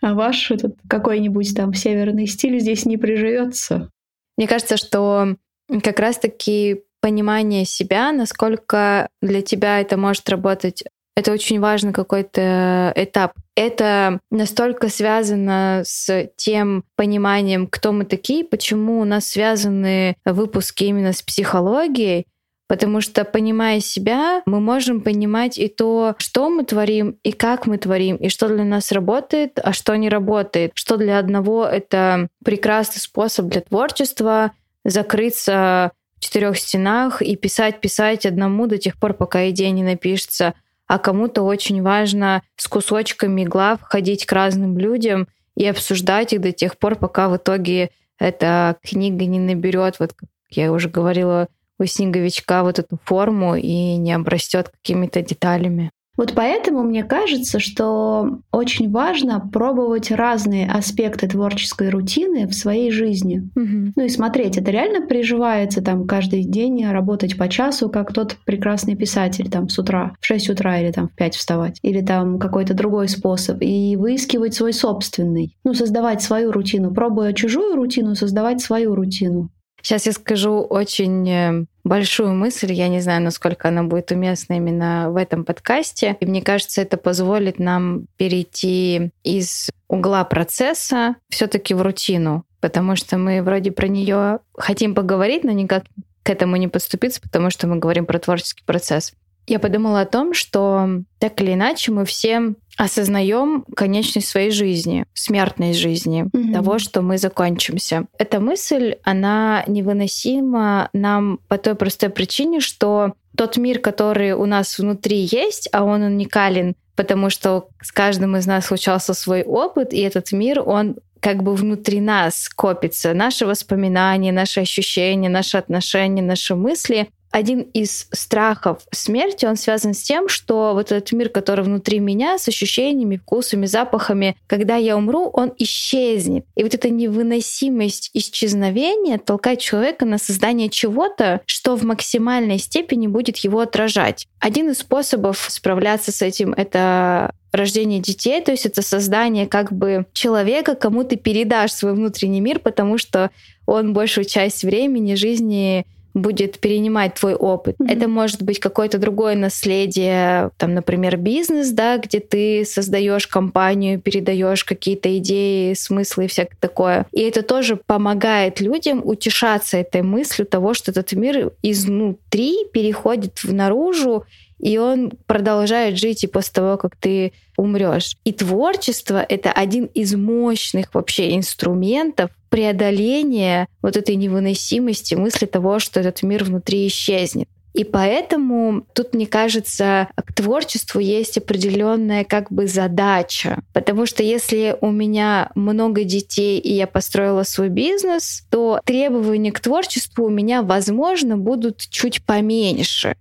а 0.00 0.14
ваш 0.14 0.48
тут 0.48 0.76
какой-нибудь 0.88 1.54
там 1.54 1.74
северный 1.74 2.26
стиль 2.26 2.60
здесь 2.60 2.86
не 2.86 2.96
приживется. 2.96 3.90
Мне 4.36 4.46
кажется, 4.46 4.76
что 4.76 5.36
как 5.82 5.98
раз-таки 5.98 6.82
понимание 7.00 7.64
себя, 7.64 8.12
насколько 8.12 9.08
для 9.20 9.42
тебя 9.42 9.80
это 9.80 9.96
может 9.96 10.28
работать, 10.28 10.84
это 11.16 11.32
очень 11.32 11.60
важный 11.60 11.92
какой-то 11.92 12.92
этап. 12.96 13.34
Это 13.54 14.18
настолько 14.30 14.88
связано 14.88 15.82
с 15.84 16.28
тем 16.36 16.84
пониманием, 16.96 17.68
кто 17.68 17.92
мы 17.92 18.04
такие, 18.04 18.44
почему 18.44 19.00
у 19.00 19.04
нас 19.04 19.26
связаны 19.26 20.16
выпуски 20.24 20.84
именно 20.84 21.12
с 21.12 21.22
психологией, 21.22 22.26
Потому 22.66 23.02
что, 23.02 23.24
понимая 23.24 23.80
себя, 23.80 24.42
мы 24.46 24.58
можем 24.58 25.02
понимать 25.02 25.58
и 25.58 25.68
то, 25.68 26.14
что 26.18 26.48
мы 26.48 26.64
творим, 26.64 27.18
и 27.22 27.32
как 27.32 27.66
мы 27.66 27.76
творим, 27.76 28.16
и 28.16 28.28
что 28.28 28.48
для 28.48 28.64
нас 28.64 28.90
работает, 28.90 29.60
а 29.62 29.74
что 29.74 29.94
не 29.96 30.08
работает. 30.08 30.72
Что 30.74 30.96
для 30.96 31.18
одного 31.18 31.66
это 31.66 32.28
прекрасный 32.42 33.00
способ 33.00 33.46
для 33.46 33.60
творчества 33.60 34.52
закрыться 34.82 35.92
в 36.16 36.20
четырех 36.20 36.58
стенах 36.58 37.20
и 37.20 37.36
писать, 37.36 37.80
писать 37.80 38.24
одному 38.24 38.66
до 38.66 38.78
тех 38.78 38.98
пор, 38.98 39.12
пока 39.12 39.50
идея 39.50 39.70
не 39.70 39.82
напишется. 39.82 40.54
А 40.86 40.98
кому-то 40.98 41.42
очень 41.42 41.82
важно 41.82 42.42
с 42.56 42.66
кусочками 42.66 43.44
глав 43.44 43.80
ходить 43.82 44.24
к 44.24 44.32
разным 44.32 44.78
людям 44.78 45.28
и 45.54 45.66
обсуждать 45.66 46.32
их 46.32 46.40
до 46.40 46.52
тех 46.52 46.78
пор, 46.78 46.96
пока 46.96 47.28
в 47.28 47.36
итоге 47.36 47.90
эта 48.18 48.76
книга 48.82 49.24
не 49.26 49.38
наберет, 49.38 49.98
вот 49.98 50.12
как 50.12 50.28
я 50.50 50.72
уже 50.72 50.88
говорила, 50.88 51.48
у 51.78 51.84
снеговичка 51.84 52.62
вот 52.62 52.78
эту 52.78 52.98
форму 53.04 53.56
и 53.56 53.96
не 53.96 54.12
обрастет 54.12 54.68
какими-то 54.68 55.22
деталями. 55.22 55.90
Вот 56.16 56.32
поэтому 56.34 56.82
мне 56.84 57.02
кажется, 57.02 57.58
что 57.58 58.38
очень 58.52 58.90
важно 58.90 59.40
пробовать 59.40 60.12
разные 60.12 60.70
аспекты 60.70 61.28
творческой 61.28 61.88
рутины 61.88 62.46
в 62.46 62.54
своей 62.54 62.92
жизни. 62.92 63.50
Угу. 63.56 63.92
Ну 63.96 64.04
и 64.04 64.08
смотреть, 64.08 64.56
это 64.56 64.70
реально 64.70 65.06
приживается 65.06 65.82
там 65.82 66.06
каждый 66.06 66.44
день 66.44 66.86
работать 66.86 67.36
по 67.36 67.48
часу, 67.48 67.88
как 67.88 68.12
тот 68.12 68.36
прекрасный 68.44 68.94
писатель 68.94 69.50
там 69.50 69.68
с 69.68 69.78
утра, 69.78 70.14
в 70.20 70.26
6 70.26 70.50
утра 70.50 70.78
или 70.78 70.92
там 70.92 71.08
в 71.08 71.14
5 71.14 71.34
вставать, 71.34 71.78
или 71.82 72.00
там 72.00 72.38
какой-то 72.38 72.74
другой 72.74 73.08
способ, 73.08 73.58
и 73.60 73.96
выискивать 73.96 74.54
свой 74.54 74.72
собственный. 74.72 75.56
Ну, 75.64 75.74
создавать 75.74 76.22
свою 76.22 76.52
рутину, 76.52 76.94
пробуя 76.94 77.32
чужую 77.32 77.74
рутину, 77.74 78.14
создавать 78.14 78.60
свою 78.60 78.94
рутину. 78.94 79.50
Сейчас 79.84 80.06
я 80.06 80.12
скажу 80.12 80.62
очень 80.62 81.28
э, 81.28 81.66
большую 81.84 82.32
мысль, 82.32 82.72
я 82.72 82.88
не 82.88 83.02
знаю, 83.02 83.22
насколько 83.22 83.68
она 83.68 83.82
будет 83.82 84.10
уместна 84.12 84.54
именно 84.54 85.10
в 85.10 85.16
этом 85.16 85.44
подкасте. 85.44 86.16
И 86.20 86.24
мне 86.24 86.40
кажется, 86.40 86.80
это 86.80 86.96
позволит 86.96 87.58
нам 87.58 88.06
перейти 88.16 89.10
из 89.24 89.68
угла 89.86 90.24
процесса 90.24 91.16
все-таки 91.28 91.74
в 91.74 91.82
рутину, 91.82 92.46
потому 92.60 92.96
что 92.96 93.18
мы 93.18 93.42
вроде 93.42 93.72
про 93.72 93.86
нее 93.86 94.38
хотим 94.56 94.94
поговорить, 94.94 95.44
но 95.44 95.52
никак 95.52 95.84
к 96.22 96.30
этому 96.30 96.56
не 96.56 96.68
подступиться, 96.68 97.20
потому 97.20 97.50
что 97.50 97.66
мы 97.66 97.76
говорим 97.76 98.06
про 98.06 98.18
творческий 98.18 98.64
процесс. 98.64 99.12
Я 99.46 99.58
подумала 99.58 100.00
о 100.00 100.06
том, 100.06 100.32
что 100.32 100.88
так 101.18 101.38
или 101.42 101.52
иначе 101.52 101.92
мы 101.92 102.06
все 102.06 102.54
осознаем 102.76 103.64
конечность 103.76 104.28
своей 104.28 104.50
жизни, 104.50 105.06
смертной 105.14 105.72
жизни, 105.72 106.24
mm-hmm. 106.24 106.52
того, 106.52 106.78
что 106.78 107.02
мы 107.02 107.18
закончимся. 107.18 108.06
Эта 108.18 108.40
мысль, 108.40 108.96
она 109.04 109.64
невыносима 109.66 110.88
нам 110.92 111.38
по 111.48 111.58
той 111.58 111.74
простой 111.74 112.10
причине, 112.10 112.60
что 112.60 113.14
тот 113.36 113.56
мир, 113.56 113.78
который 113.78 114.32
у 114.32 114.46
нас 114.46 114.78
внутри 114.78 115.18
есть, 115.18 115.68
а 115.72 115.84
он 115.84 116.02
уникален, 116.02 116.74
потому 116.96 117.30
что 117.30 117.68
с 117.82 117.92
каждым 117.92 118.36
из 118.36 118.46
нас 118.46 118.66
случался 118.66 119.14
свой 119.14 119.42
опыт, 119.42 119.92
и 119.92 120.00
этот 120.00 120.32
мир, 120.32 120.62
он 120.64 120.96
как 121.20 121.42
бы 121.42 121.54
внутри 121.54 122.00
нас 122.00 122.50
копится. 122.50 123.14
Наши 123.14 123.46
воспоминания, 123.46 124.30
наши 124.30 124.60
ощущения, 124.60 125.30
наши 125.30 125.56
отношения, 125.56 126.22
наши 126.22 126.54
мысли, 126.54 127.08
один 127.34 127.62
из 127.62 128.06
страхов 128.12 128.82
смерти, 128.92 129.44
он 129.44 129.56
связан 129.56 129.92
с 129.92 130.02
тем, 130.02 130.28
что 130.28 130.72
вот 130.72 130.92
этот 130.92 131.10
мир, 131.10 131.28
который 131.30 131.64
внутри 131.64 131.98
меня, 131.98 132.38
с 132.38 132.46
ощущениями, 132.46 133.16
вкусами, 133.16 133.66
запахами, 133.66 134.36
когда 134.46 134.76
я 134.76 134.96
умру, 134.96 135.30
он 135.32 135.52
исчезнет. 135.58 136.44
И 136.54 136.62
вот 136.62 136.76
эта 136.76 136.90
невыносимость 136.90 138.10
исчезновения 138.14 139.18
толкает 139.18 139.58
человека 139.58 140.04
на 140.06 140.18
создание 140.18 140.68
чего-то, 140.68 141.40
что 141.44 141.74
в 141.74 141.82
максимальной 141.82 142.58
степени 142.58 143.08
будет 143.08 143.38
его 143.38 143.58
отражать. 143.58 144.28
Один 144.38 144.70
из 144.70 144.78
способов 144.78 145.44
справляться 145.48 146.12
с 146.12 146.22
этим— 146.22 146.52
это 146.56 147.32
рождение 147.50 148.00
детей, 148.00 148.40
то 148.42 148.52
есть 148.52 148.66
это 148.66 148.82
создание 148.82 149.46
как 149.46 149.72
бы 149.72 150.06
человека, 150.12 150.74
кому 150.74 151.02
ты 151.02 151.16
передашь 151.16 151.72
свой 151.72 151.94
внутренний 151.94 152.40
мир, 152.40 152.58
потому 152.58 152.98
что 152.98 153.30
он 153.66 153.92
большую 153.92 154.24
часть 154.24 154.64
времени 154.64 155.14
жизни 155.14 155.86
будет 156.14 156.58
перенимать 156.60 157.14
твой 157.14 157.34
опыт. 157.34 157.76
Mm-hmm. 157.78 157.92
Это 157.92 158.08
может 158.08 158.42
быть 158.42 158.60
какое-то 158.60 158.98
другое 158.98 159.34
наследие, 159.34 160.50
там, 160.56 160.74
например, 160.74 161.16
бизнес, 161.16 161.70
да, 161.70 161.98
где 161.98 162.20
ты 162.20 162.64
создаешь 162.64 163.26
компанию, 163.26 164.00
передаешь 164.00 164.64
какие-то 164.64 165.18
идеи, 165.18 165.74
смыслы 165.74 166.24
и 166.24 166.28
всякое 166.28 166.56
такое. 166.60 167.06
И 167.12 167.20
это 167.20 167.42
тоже 167.42 167.76
помогает 167.76 168.60
людям 168.60 169.02
утешаться 169.04 169.76
этой 169.76 170.02
мыслью 170.02 170.46
того, 170.46 170.72
что 170.72 170.92
этот 170.92 171.12
мир 171.12 171.52
изнутри 171.62 172.66
переходит 172.72 173.42
в 173.42 173.52
наружу, 173.52 174.24
и 174.64 174.78
он 174.78 175.12
продолжает 175.26 175.98
жить 175.98 176.24
и 176.24 176.26
после 176.26 176.54
того, 176.54 176.78
как 176.78 176.96
ты 176.96 177.34
умрешь. 177.58 178.16
И 178.24 178.32
творчество— 178.32 179.24
это 179.28 179.52
один 179.52 179.84
из 179.84 180.14
мощных 180.14 180.94
вообще 180.94 181.36
инструментов 181.36 182.30
преодоления 182.48 183.68
вот 183.82 183.98
этой 183.98 184.16
невыносимости 184.16 185.16
мысли 185.16 185.44
того, 185.44 185.78
что 185.80 186.00
этот 186.00 186.22
мир 186.22 186.44
внутри 186.44 186.86
исчезнет. 186.86 187.46
И 187.74 187.84
поэтому 187.84 188.86
тут, 188.94 189.12
мне 189.14 189.26
кажется, 189.26 190.08
к 190.16 190.32
творчеству 190.32 191.00
есть 191.00 191.36
определенная 191.36 192.24
как 192.24 192.50
бы 192.50 192.66
задача. 192.66 193.60
Потому 193.74 194.06
что 194.06 194.22
если 194.22 194.78
у 194.80 194.90
меня 194.90 195.50
много 195.56 196.04
детей 196.04 196.58
и 196.58 196.72
я 196.72 196.86
построила 196.86 197.42
свой 197.42 197.68
бизнес, 197.68 198.46
то 198.50 198.80
требования 198.84 199.52
к 199.52 199.60
творчеству 199.60 200.26
у 200.26 200.30
меня, 200.30 200.62
возможно, 200.62 201.36
будут 201.36 201.80
чуть 201.90 202.24
поменьше. 202.24 203.16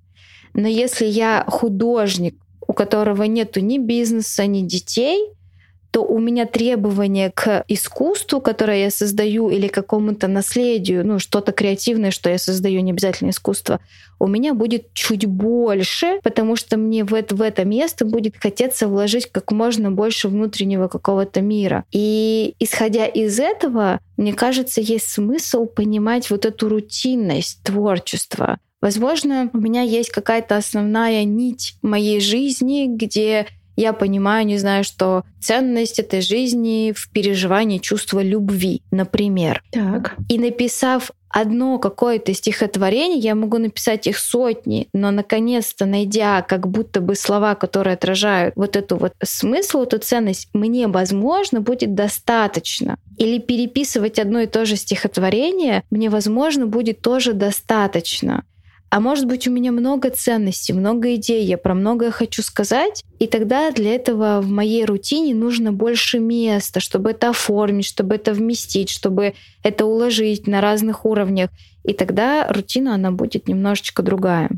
Но 0.53 0.67
если 0.67 1.05
я 1.05 1.45
художник, 1.48 2.36
у 2.65 2.74
которого 2.74 3.24
нету 3.24 3.60
ни 3.60 3.77
бизнеса, 3.77 4.45
ни 4.45 4.62
детей, 4.62 5.29
то 5.93 6.03
у 6.03 6.17
меня 6.17 6.47
требования 6.47 7.29
к 7.29 7.63
искусству, 7.67 8.41
которое 8.41 8.85
я 8.85 8.89
создаю, 8.89 9.51
или 9.51 9.67
какому-то 9.67 10.27
наследию, 10.27 11.05
ну, 11.05 11.19
что-то 11.19 11.51
креативное, 11.51 12.09
что 12.09 12.31
я 12.31 12.39
создаю, 12.39 12.81
не 12.81 12.93
обязательно 12.93 13.29
искусство, 13.29 13.79
у 14.17 14.25
меня 14.25 14.55
будет 14.55 14.91
чуть 14.95 15.27
больше, 15.27 16.19
потому 16.23 16.55
что 16.55 16.77
мне 16.77 17.03
в 17.03 17.13
это, 17.13 17.35
в 17.35 17.43
это 17.43 17.63
место 17.63 18.05
будет 18.05 18.35
хотеться 18.38 18.88
вложить 18.88 19.27
как 19.31 19.51
можно 19.51 19.91
больше 19.91 20.29
внутреннего 20.29 20.88
какого-то 20.88 21.41
мира. 21.41 21.83
И 21.91 22.55
исходя 22.57 23.05
из 23.05 23.39
этого, 23.39 24.00
мне 24.17 24.33
кажется, 24.33 24.81
есть 24.81 25.07
смысл 25.09 25.67
понимать 25.67 26.31
вот 26.31 26.47
эту 26.47 26.69
рутинность 26.69 27.62
творчества. 27.62 28.57
Возможно, 28.81 29.51
у 29.53 29.59
меня 29.59 29.83
есть 29.83 30.09
какая-то 30.09 30.57
основная 30.57 31.23
нить 31.23 31.75
моей 31.83 32.19
жизни, 32.19 32.88
где 32.89 33.45
я 33.75 33.94
понимаю, 33.94 34.46
не 34.46 34.58
знаю, 34.58 34.84
что 34.84 35.24
ценность 35.42 36.00
этой 36.00 36.22
жизни 36.22 36.94
в 36.96 37.10
переживании 37.10 37.80
чувства 37.80 38.22
любви, 38.22 38.82
например. 38.92 39.63
Так. 39.72 40.15
И 40.30 40.38
написав 40.38 41.12
одно 41.34 41.80
какое-то 41.80 42.34
стихотворение, 42.34 43.18
я 43.18 43.34
могу 43.34 43.58
написать 43.58 44.06
их 44.06 44.20
сотни, 44.20 44.88
но 44.94 45.10
наконец-то 45.10 45.86
найдя 45.86 46.44
как 46.44 46.68
будто 46.68 47.01
бы 47.01 47.15
слова, 47.15 47.56
которые 47.56 47.96
отражают 47.96 48.53
вот 48.56 48.75
эту 48.75 48.98
вот 48.98 49.13
смысл, 49.24 49.82
эту 49.82 49.98
ценность, 49.98 50.50
мне, 50.53 50.88
возможно, 50.88 51.60
будет 51.60 51.96
достаточно. 51.96 52.98
Или 53.18 53.39
переписывать 53.39 54.20
одно 54.20 54.42
и 54.42 54.48
то 54.48 54.65
же 54.65 54.75
стихотворение, 54.75 55.84
мне, 55.89 56.10
возможно, 56.10 56.68
будет 56.68 57.01
тоже 57.01 57.34
достаточно. 57.34 58.44
А 58.93 59.00
может 59.00 59.25
быть 59.25 59.47
у 59.47 59.51
меня 59.51 59.71
много 59.71 60.12
ценностей, 60.12 60.71
много 60.71 61.15
идей, 61.15 61.43
я 61.45 61.57
про 61.57 61.73
многое 61.73 62.12
хочу 62.12 62.43
сказать, 62.43 63.03
и 63.17 63.25
тогда 63.25 63.71
для 63.71 63.95
этого 63.95 64.39
в 64.39 64.47
моей 64.47 64.85
рутине 64.85 65.33
нужно 65.33 65.73
больше 65.73 66.19
места, 66.19 66.79
чтобы 66.79 67.09
это 67.09 67.29
оформить, 67.29 67.88
чтобы 67.88 68.13
это 68.13 68.33
вместить, 68.33 68.91
чтобы 68.91 69.33
это 69.63 69.88
уложить 69.88 70.45
на 70.45 70.62
разных 70.62 71.07
уровнях. 71.07 71.50
И 71.83 71.93
тогда 71.93 72.47
рутина, 72.47 72.93
она 72.93 73.09
будет 73.09 73.47
немножечко 73.47 74.03
другая. 74.03 74.51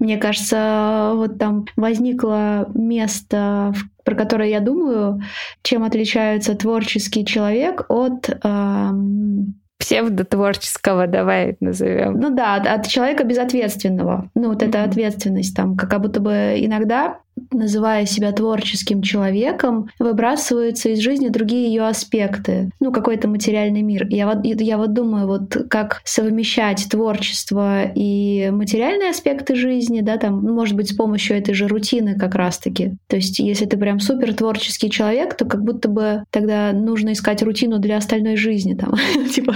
Мне 0.00 0.16
кажется, 0.16 1.10
вот 1.12 1.38
там 1.38 1.66
возникло 1.76 2.70
место, 2.72 3.74
про 4.02 4.14
которое 4.14 4.48
я 4.48 4.60
думаю, 4.60 5.20
чем 5.62 5.84
отличается 5.84 6.54
творческий 6.54 7.26
человек 7.26 7.84
от 7.90 8.30
эм, 8.30 9.60
псевдотворческого, 9.78 11.06
давай 11.06 11.56
назовем. 11.60 12.18
Ну 12.18 12.34
да, 12.34 12.56
от, 12.56 12.66
от 12.66 12.88
человека 12.88 13.24
безответственного. 13.24 14.30
Ну 14.34 14.48
вот 14.48 14.62
эта 14.62 14.82
ответственность 14.82 15.56
там, 15.56 15.76
как 15.76 16.00
будто 16.00 16.20
бы 16.20 16.56
иногда 16.56 17.20
называя 17.52 18.06
себя 18.06 18.32
творческим 18.32 19.02
человеком, 19.02 19.90
выбрасываются 19.98 20.90
из 20.90 21.00
жизни 21.00 21.28
другие 21.28 21.68
ее 21.68 21.86
аспекты, 21.86 22.70
ну, 22.80 22.92
какой-то 22.92 23.28
материальный 23.28 23.82
мир. 23.82 24.06
Я 24.08 24.26
вот, 24.26 24.44
я 24.44 24.78
вот 24.78 24.92
думаю, 24.92 25.26
вот 25.26 25.56
как 25.68 26.02
совмещать 26.04 26.86
творчество 26.90 27.84
и 27.94 28.50
материальные 28.50 29.10
аспекты 29.10 29.54
жизни, 29.54 30.00
да, 30.00 30.16
там, 30.16 30.42
ну, 30.42 30.54
может 30.54 30.76
быть, 30.76 30.90
с 30.90 30.94
помощью 30.94 31.36
этой 31.36 31.54
же 31.54 31.66
рутины 31.66 32.16
как 32.18 32.34
раз-таки. 32.34 32.94
То 33.06 33.16
есть, 33.16 33.38
если 33.38 33.66
ты 33.66 33.76
прям 33.76 34.00
супер 34.00 34.34
творческий 34.34 34.90
человек, 34.90 35.36
то 35.36 35.44
как 35.44 35.62
будто 35.62 35.88
бы 35.88 36.24
тогда 36.30 36.72
нужно 36.72 37.12
искать 37.12 37.42
рутину 37.42 37.78
для 37.78 37.96
остальной 37.96 38.36
жизни, 38.36 38.74
там, 38.74 38.94
типа, 39.34 39.54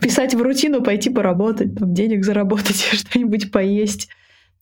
писать 0.00 0.34
в 0.34 0.42
рутину, 0.42 0.82
пойти 0.82 1.10
поработать, 1.10 1.76
там, 1.78 1.94
денег 1.94 2.24
заработать, 2.24 2.76
что-нибудь 2.92 3.50
поесть 3.50 4.08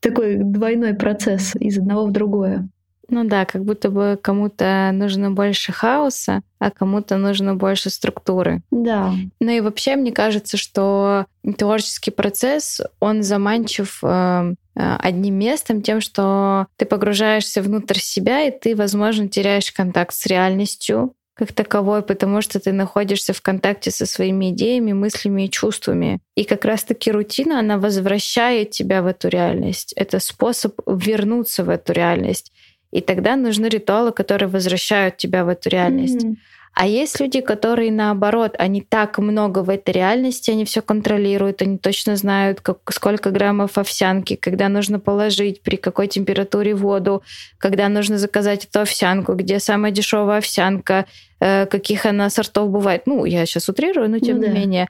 такой 0.04 0.36
двойной 0.36 0.94
процесс 0.94 1.56
из 1.56 1.78
одного 1.78 2.06
в 2.06 2.12
другое. 2.12 2.68
Ну 3.08 3.24
да, 3.24 3.44
как 3.44 3.64
будто 3.64 3.90
бы 3.90 4.18
кому-то 4.20 4.90
нужно 4.92 5.30
больше 5.30 5.72
хаоса, 5.72 6.42
а 6.58 6.70
кому-то 6.70 7.16
нужно 7.16 7.54
больше 7.54 7.90
структуры. 7.90 8.62
Да. 8.70 9.12
Ну 9.40 9.50
и 9.50 9.60
вообще 9.60 9.96
мне 9.96 10.12
кажется, 10.12 10.56
что 10.56 11.26
творческий 11.58 12.10
процесс, 12.10 12.80
он 13.00 13.22
заманчив 13.22 13.98
э, 14.02 14.54
э, 14.74 14.96
одним 14.98 15.34
местом, 15.34 15.82
тем, 15.82 16.00
что 16.00 16.66
ты 16.76 16.86
погружаешься 16.86 17.60
внутрь 17.60 17.98
себя, 17.98 18.42
и 18.42 18.58
ты, 18.58 18.74
возможно, 18.74 19.28
теряешь 19.28 19.70
контакт 19.70 20.14
с 20.14 20.26
реальностью, 20.26 21.14
как 21.34 21.52
таковой, 21.52 22.02
потому 22.02 22.40
что 22.40 22.60
ты 22.60 22.72
находишься 22.72 23.32
в 23.32 23.42
контакте 23.42 23.90
со 23.90 24.06
своими 24.06 24.50
идеями, 24.50 24.92
мыслями 24.92 25.46
и 25.46 25.50
чувствами. 25.50 26.20
И 26.36 26.44
как 26.44 26.64
раз-таки 26.64 27.10
рутина, 27.10 27.58
она 27.58 27.76
возвращает 27.76 28.70
тебя 28.70 29.02
в 29.02 29.06
эту 29.06 29.28
реальность. 29.28 29.92
Это 29.96 30.20
способ 30.20 30.78
вернуться 30.86 31.64
в 31.64 31.70
эту 31.70 31.92
реальность. 31.92 32.52
И 32.92 33.00
тогда 33.00 33.34
нужны 33.34 33.66
ритуалы, 33.66 34.12
которые 34.12 34.48
возвращают 34.48 35.16
тебя 35.16 35.44
в 35.44 35.48
эту 35.48 35.68
реальность. 35.68 36.24
Mm-hmm. 36.24 36.36
А 36.74 36.88
есть 36.88 37.20
люди, 37.20 37.40
которые 37.40 37.92
наоборот, 37.92 38.56
они 38.58 38.80
так 38.80 39.18
много 39.18 39.60
в 39.60 39.70
этой 39.70 39.90
реальности, 39.92 40.50
они 40.50 40.64
все 40.64 40.82
контролируют, 40.82 41.62
они 41.62 41.78
точно 41.78 42.16
знают, 42.16 42.60
как, 42.60 42.78
сколько 42.90 43.30
граммов 43.30 43.78
овсянки, 43.78 44.34
когда 44.34 44.68
нужно 44.68 44.98
положить, 44.98 45.62
при 45.62 45.76
какой 45.76 46.08
температуре 46.08 46.74
воду, 46.74 47.22
когда 47.58 47.88
нужно 47.88 48.18
заказать 48.18 48.64
эту 48.64 48.80
овсянку, 48.80 49.34
где 49.34 49.60
самая 49.60 49.92
дешевая 49.92 50.38
овсянка, 50.38 51.06
э, 51.38 51.66
каких 51.66 52.06
она 52.06 52.28
сортов 52.28 52.70
бывает. 52.70 53.02
Ну, 53.06 53.24
я 53.24 53.46
сейчас 53.46 53.68
утрирую, 53.68 54.10
но 54.10 54.18
тем 54.18 54.38
ну, 54.38 54.42
не 54.42 54.48
да. 54.48 54.54
менее. 54.54 54.88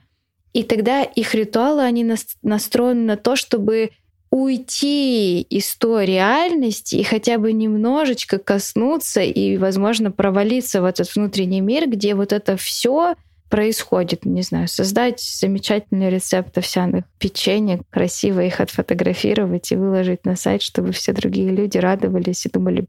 И 0.55 0.63
тогда 0.63 1.03
их 1.03 1.35
ритуалы, 1.35 1.83
они 1.83 2.11
настроены 2.43 3.05
на 3.05 3.17
то, 3.19 3.37
чтобы 3.37 3.91
уйти 4.35 5.43
из 5.43 5.77
той 5.77 6.07
реальности 6.07 6.97
и 6.97 7.05
хотя 7.05 7.39
бы 7.39 7.53
немножечко 7.53 8.39
коснуться 8.39 9.21
и, 9.21 9.57
возможно, 9.57 10.11
провалиться 10.11 10.83
в 10.83 10.87
этот 10.87 11.15
внутренний 11.15 11.61
мир, 11.61 11.89
где 11.89 12.17
вот 12.17 12.33
это 12.33 12.57
все 12.57 13.15
происходит, 13.49 14.25
не 14.25 14.43
знаю, 14.43 14.67
создать 14.67 15.21
замечательный 15.21 16.11
рецепт 16.11 16.59
овсяных 16.59 17.05
печенек, 17.21 17.83
красиво 17.91 18.41
их 18.41 18.59
отфотографировать 18.59 19.71
и 19.71 19.77
выложить 19.77 20.25
на 20.25 20.35
сайт, 20.35 20.63
чтобы 20.63 20.91
все 20.91 21.13
другие 21.13 21.51
люди 21.51 21.79
радовались 21.79 22.45
и 22.45 22.51
думали, 22.51 22.87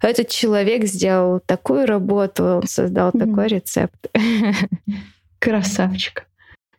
этот 0.00 0.28
человек 0.28 0.84
сделал 0.84 1.40
такую 1.44 1.86
работу, 1.86 2.44
он 2.44 2.68
создал 2.68 3.10
mm-hmm. 3.10 3.26
такой 3.26 3.48
рецепт. 3.48 4.10
Красавчик. 5.40 6.28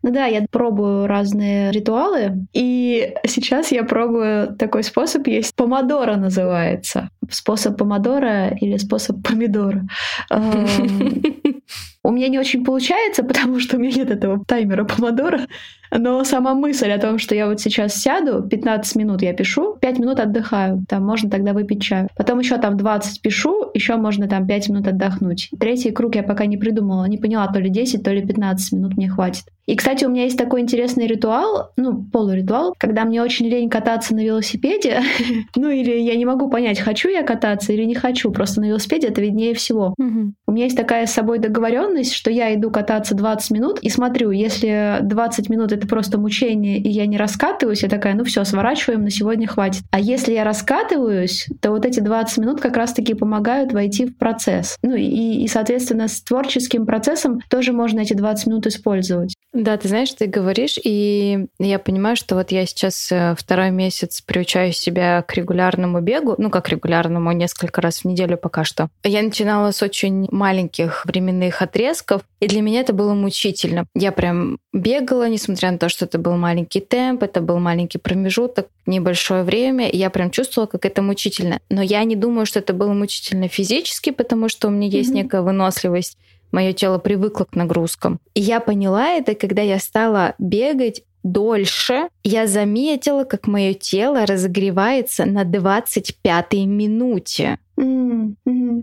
Ну 0.06 0.12
да, 0.12 0.28
я 0.28 0.46
пробую 0.52 1.08
разные 1.08 1.72
ритуалы, 1.72 2.46
и 2.54 3.16
сейчас 3.26 3.72
я 3.72 3.84
пробую 3.84 4.56
такой 4.56 4.84
способ 4.84 5.26
есть. 5.26 5.56
Помодора 5.56 6.16
называется. 6.16 7.10
Способ 7.28 7.76
помодора 7.76 8.50
или 8.62 8.78
способ 8.78 9.24
помидора. 9.24 9.88
Эм, 10.30 11.24
у 12.04 12.12
меня 12.12 12.28
не 12.28 12.38
очень 12.38 12.64
получается, 12.64 13.24
потому 13.24 13.60
что 13.60 13.78
у 13.78 13.80
меня 13.80 13.96
нет 13.96 14.12
этого 14.12 14.46
таймера 14.46 14.84
помодора. 14.84 15.48
Но 15.98 16.24
сама 16.24 16.54
мысль 16.54 16.92
о 16.92 17.00
том, 17.00 17.18
что 17.20 17.36
я 17.36 17.48
вот 17.48 17.60
сейчас 17.62 17.96
сяду, 17.96 18.44
15 18.44 18.96
минут 18.96 19.22
я 19.22 19.34
пишу, 19.34 19.78
5 19.80 20.00
минут 20.00 20.20
отдыхаю, 20.20 20.84
там 20.88 21.06
можно 21.06 21.30
тогда 21.30 21.54
выпить 21.54 21.82
чаю. 21.82 22.10
Потом 22.16 22.40
еще 22.40 22.58
там 22.58 22.78
20 22.78 23.22
пишу, 23.22 23.72
еще 23.74 23.96
можно 23.96 24.28
там 24.28 24.48
5 24.48 24.70
минут 24.70 24.88
отдохнуть. 24.88 25.50
Третий 25.60 25.92
круг 25.92 26.16
я 26.16 26.24
пока 26.24 26.46
не 26.46 26.58
придумала, 26.58 27.06
не 27.06 27.18
поняла, 27.18 27.48
то 27.48 27.60
ли 27.60 27.70
10, 27.70 28.04
то 28.04 28.12
ли 28.12 28.26
15 28.26 28.74
минут 28.74 28.98
мне 28.98 29.10
хватит. 29.10 29.46
И, 29.66 29.76
кстати, 29.76 30.06
у 30.06 30.10
меня 30.10 30.24
есть 30.24 30.38
такой 30.38 30.62
интересный 30.62 31.08
ритуал, 31.08 31.72
ну, 31.76 32.04
полуритуал, 32.04 32.76
когда 32.78 33.04
мне 33.04 33.22
очень 33.24 33.48
лень 33.48 33.70
кататься 33.70 34.14
на 34.14 34.24
велосипеде, 34.24 35.02
ну, 35.56 35.70
или 35.70 36.00
я 36.00 36.16
не 36.16 36.26
могу 36.26 36.50
понять, 36.50 36.80
хочу 36.80 37.10
я 37.10 37.24
кататься 37.24 37.74
или 37.74 37.84
не 37.84 37.96
хочу, 37.96 38.32
просто 38.32 38.62
на 38.62 38.66
велосипеде 38.66 39.08
это 39.08 39.22
виднее 39.22 39.56
всего. 39.56 39.96
У 40.46 40.52
меня 40.52 40.66
есть 40.66 40.78
такая 40.78 41.08
с 41.08 41.14
собой 41.14 41.40
договоренность, 41.40 42.14
что 42.14 42.30
я 42.30 42.54
иду 42.54 42.70
кататься 42.70 43.16
20 43.16 43.52
минут 43.52 43.80
и 43.80 43.90
смотрю, 43.90 44.32
если 44.32 45.00
20 45.02 45.50
минут 45.50 45.72
это 45.86 45.88
просто 45.88 46.18
мучение, 46.18 46.80
и 46.80 46.90
я 46.90 47.06
не 47.06 47.18
раскатываюсь, 47.18 47.84
я 47.84 47.90
такая, 47.90 48.16
ну 48.16 48.24
все, 48.24 48.44
сворачиваем, 48.44 49.04
на 49.04 49.10
сегодня 49.10 49.48
хватит. 49.48 49.84
А 49.92 50.00
если 50.00 50.34
я 50.34 50.44
раскатываюсь, 50.44 51.48
то 51.62 51.72
вот 51.72 51.86
эти 51.86 52.00
20 52.00 52.38
минут 52.40 52.62
как 52.62 52.76
раз-таки 52.76 53.14
помогают 53.14 53.72
войти 53.72 54.06
в 54.06 54.18
процесс. 54.18 54.78
Ну 54.82 54.96
и, 54.96 55.44
и, 55.44 55.48
соответственно, 55.48 56.08
с 56.08 56.22
творческим 56.22 56.86
процессом 56.86 57.40
тоже 57.50 57.72
можно 57.72 58.02
эти 58.02 58.14
20 58.14 58.48
минут 58.48 58.68
использовать. 58.68 59.35
Да, 59.56 59.78
ты 59.78 59.88
знаешь, 59.88 60.12
ты 60.12 60.28
говоришь, 60.28 60.78
и 60.84 61.48
я 61.60 61.80
понимаю, 61.80 62.18
что 62.18 62.36
вот 62.36 62.52
я 62.52 62.66
сейчас 62.66 63.10
э, 63.10 63.36
второй 63.38 63.72
месяц 63.72 64.20
приучаю 64.20 64.74
себя 64.74 65.22
к 65.22 65.34
регулярному 65.34 66.02
бегу, 66.02 66.36
ну 66.38 66.50
как 66.50 66.68
регулярному, 66.68 67.32
несколько 67.32 67.80
раз 67.80 68.00
в 68.00 68.06
неделю 68.06 68.38
пока 68.38 68.66
что. 68.66 68.90
Я 69.06 69.22
начинала 69.22 69.72
с 69.72 69.82
очень 69.82 70.28
маленьких 70.30 71.06
временных 71.06 71.62
отрезков, 71.62 72.24
и 72.42 72.48
для 72.48 72.60
меня 72.60 72.82
это 72.82 72.92
было 72.92 73.14
мучительно. 73.14 73.86
Я 73.96 74.12
прям 74.12 74.60
бегала, 74.74 75.30
несмотря 75.30 75.72
на 75.72 75.78
то, 75.78 75.88
что 75.88 76.04
это 76.04 76.20
был 76.20 76.36
маленький 76.36 76.82
темп, 76.82 77.24
это 77.24 77.40
был 77.40 77.58
маленький 77.60 77.98
промежуток, 77.98 78.68
небольшое 78.86 79.44
время, 79.44 79.88
и 79.88 79.96
я 79.96 80.10
прям 80.10 80.32
чувствовала, 80.32 80.68
как 80.68 80.86
это 80.86 81.02
мучительно. 81.02 81.62
Но 81.70 81.82
я 81.82 82.04
не 82.04 82.18
думаю, 82.18 82.46
что 82.46 82.60
это 82.60 82.74
было 82.74 82.92
мучительно 82.92 83.48
физически, 83.48 84.10
потому 84.10 84.50
что 84.50 84.68
у 84.68 84.72
меня 84.72 84.90
есть 84.90 85.12
mm-hmm. 85.12 85.16
некая 85.16 85.42
выносливость 85.44 86.18
мое 86.56 86.74
тело 86.74 86.98
привыкло 86.98 87.44
к 87.44 87.56
нагрузкам. 87.56 88.20
И 88.34 88.42
я 88.42 88.60
поняла 88.60 89.10
это, 89.10 89.36
когда 89.36 89.62
я 89.62 89.78
стала 89.78 90.34
бегать 90.40 91.04
дольше, 91.24 92.08
я 92.24 92.48
заметила, 92.48 93.26
как 93.26 93.48
мое 93.48 93.74
тело 93.74 94.26
разогревается 94.26 95.26
на 95.26 95.44
25 95.44 96.54
минуте. 96.66 97.60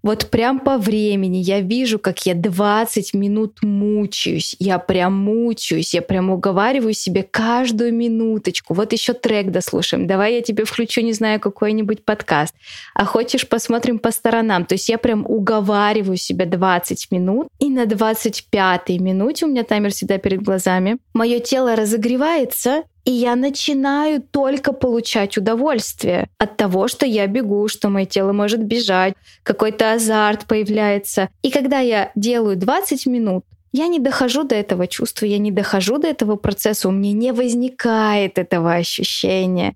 Вот 0.03 0.31
прям 0.31 0.59
по 0.59 0.79
времени 0.79 1.37
я 1.38 1.61
вижу, 1.61 1.99
как 1.99 2.27
я 2.27 2.35
20 2.35 3.15
минут 3.15 3.62
мучаюсь. 3.62 4.57
Я 4.59 4.79
прям 4.79 5.15
мучаюсь, 5.15 5.95
я 5.95 6.03
прям 6.03 6.31
уговариваю 6.31 6.93
себе 6.93 7.23
каждую 7.23 7.95
минуточку. 7.95 8.75
Вот 8.75 8.93
еще 8.93 9.12
трек 9.12 9.51
дослушаем. 9.51 10.09
Давай 10.09 10.35
я 10.35 10.43
тебе 10.43 10.65
включу, 10.65 11.03
не 11.03 11.12
знаю, 11.12 11.38
какой-нибудь 11.38 12.05
подкаст. 12.05 12.55
А 12.95 13.05
хочешь, 13.05 13.49
посмотрим 13.49 14.01
по 14.01 14.11
сторонам. 14.11 14.65
То 14.65 14.75
есть 14.75 14.88
я 14.88 14.99
прям 14.99 15.25
уговариваю 15.25 16.17
себя 16.17 16.47
20 16.47 17.11
минут. 17.12 17.47
И 17.61 17.71
на 17.71 17.87
25 17.87 18.88
минуте, 19.01 19.47
у 19.47 19.49
меня 19.49 19.62
таймер 19.62 19.93
всегда 19.93 20.19
перед 20.19 20.43
глазами, 20.43 20.99
мое 21.15 21.38
тело 21.38 21.77
разогревается, 21.77 22.83
и 23.05 23.11
я 23.11 23.35
начинаю 23.35 24.23
только 24.23 24.73
получать 24.73 25.37
удовольствие 25.37 26.29
от 26.38 26.57
того, 26.57 26.88
что 26.88 27.05
я 27.05 27.27
бегу, 27.27 27.67
что 27.69 27.88
мое 27.88 28.05
тело 28.05 28.33
может 28.33 28.62
бежать, 28.62 29.15
какой-то 29.43 29.93
азарт 29.93 30.47
появляется. 30.47 31.29
И 31.43 31.51
когда 31.51 31.81
я 31.81 32.12
делаю 32.15 32.57
20 32.57 33.07
минут, 33.07 33.45
я 33.73 33.88
не 33.88 33.99
дохожу 33.99 34.45
до 34.45 34.55
этого 34.55 34.87
чувства, 34.87 35.27
я 35.27 35.38
не 35.38 35.51
дохожу 35.51 35.99
до 35.99 36.07
этого 36.07 36.37
процесса, 36.37 36.88
у 36.88 36.93
меня 36.93 37.12
не 37.12 37.33
возникает 37.33 38.38
этого 38.38 38.75
ощущения. 38.75 39.75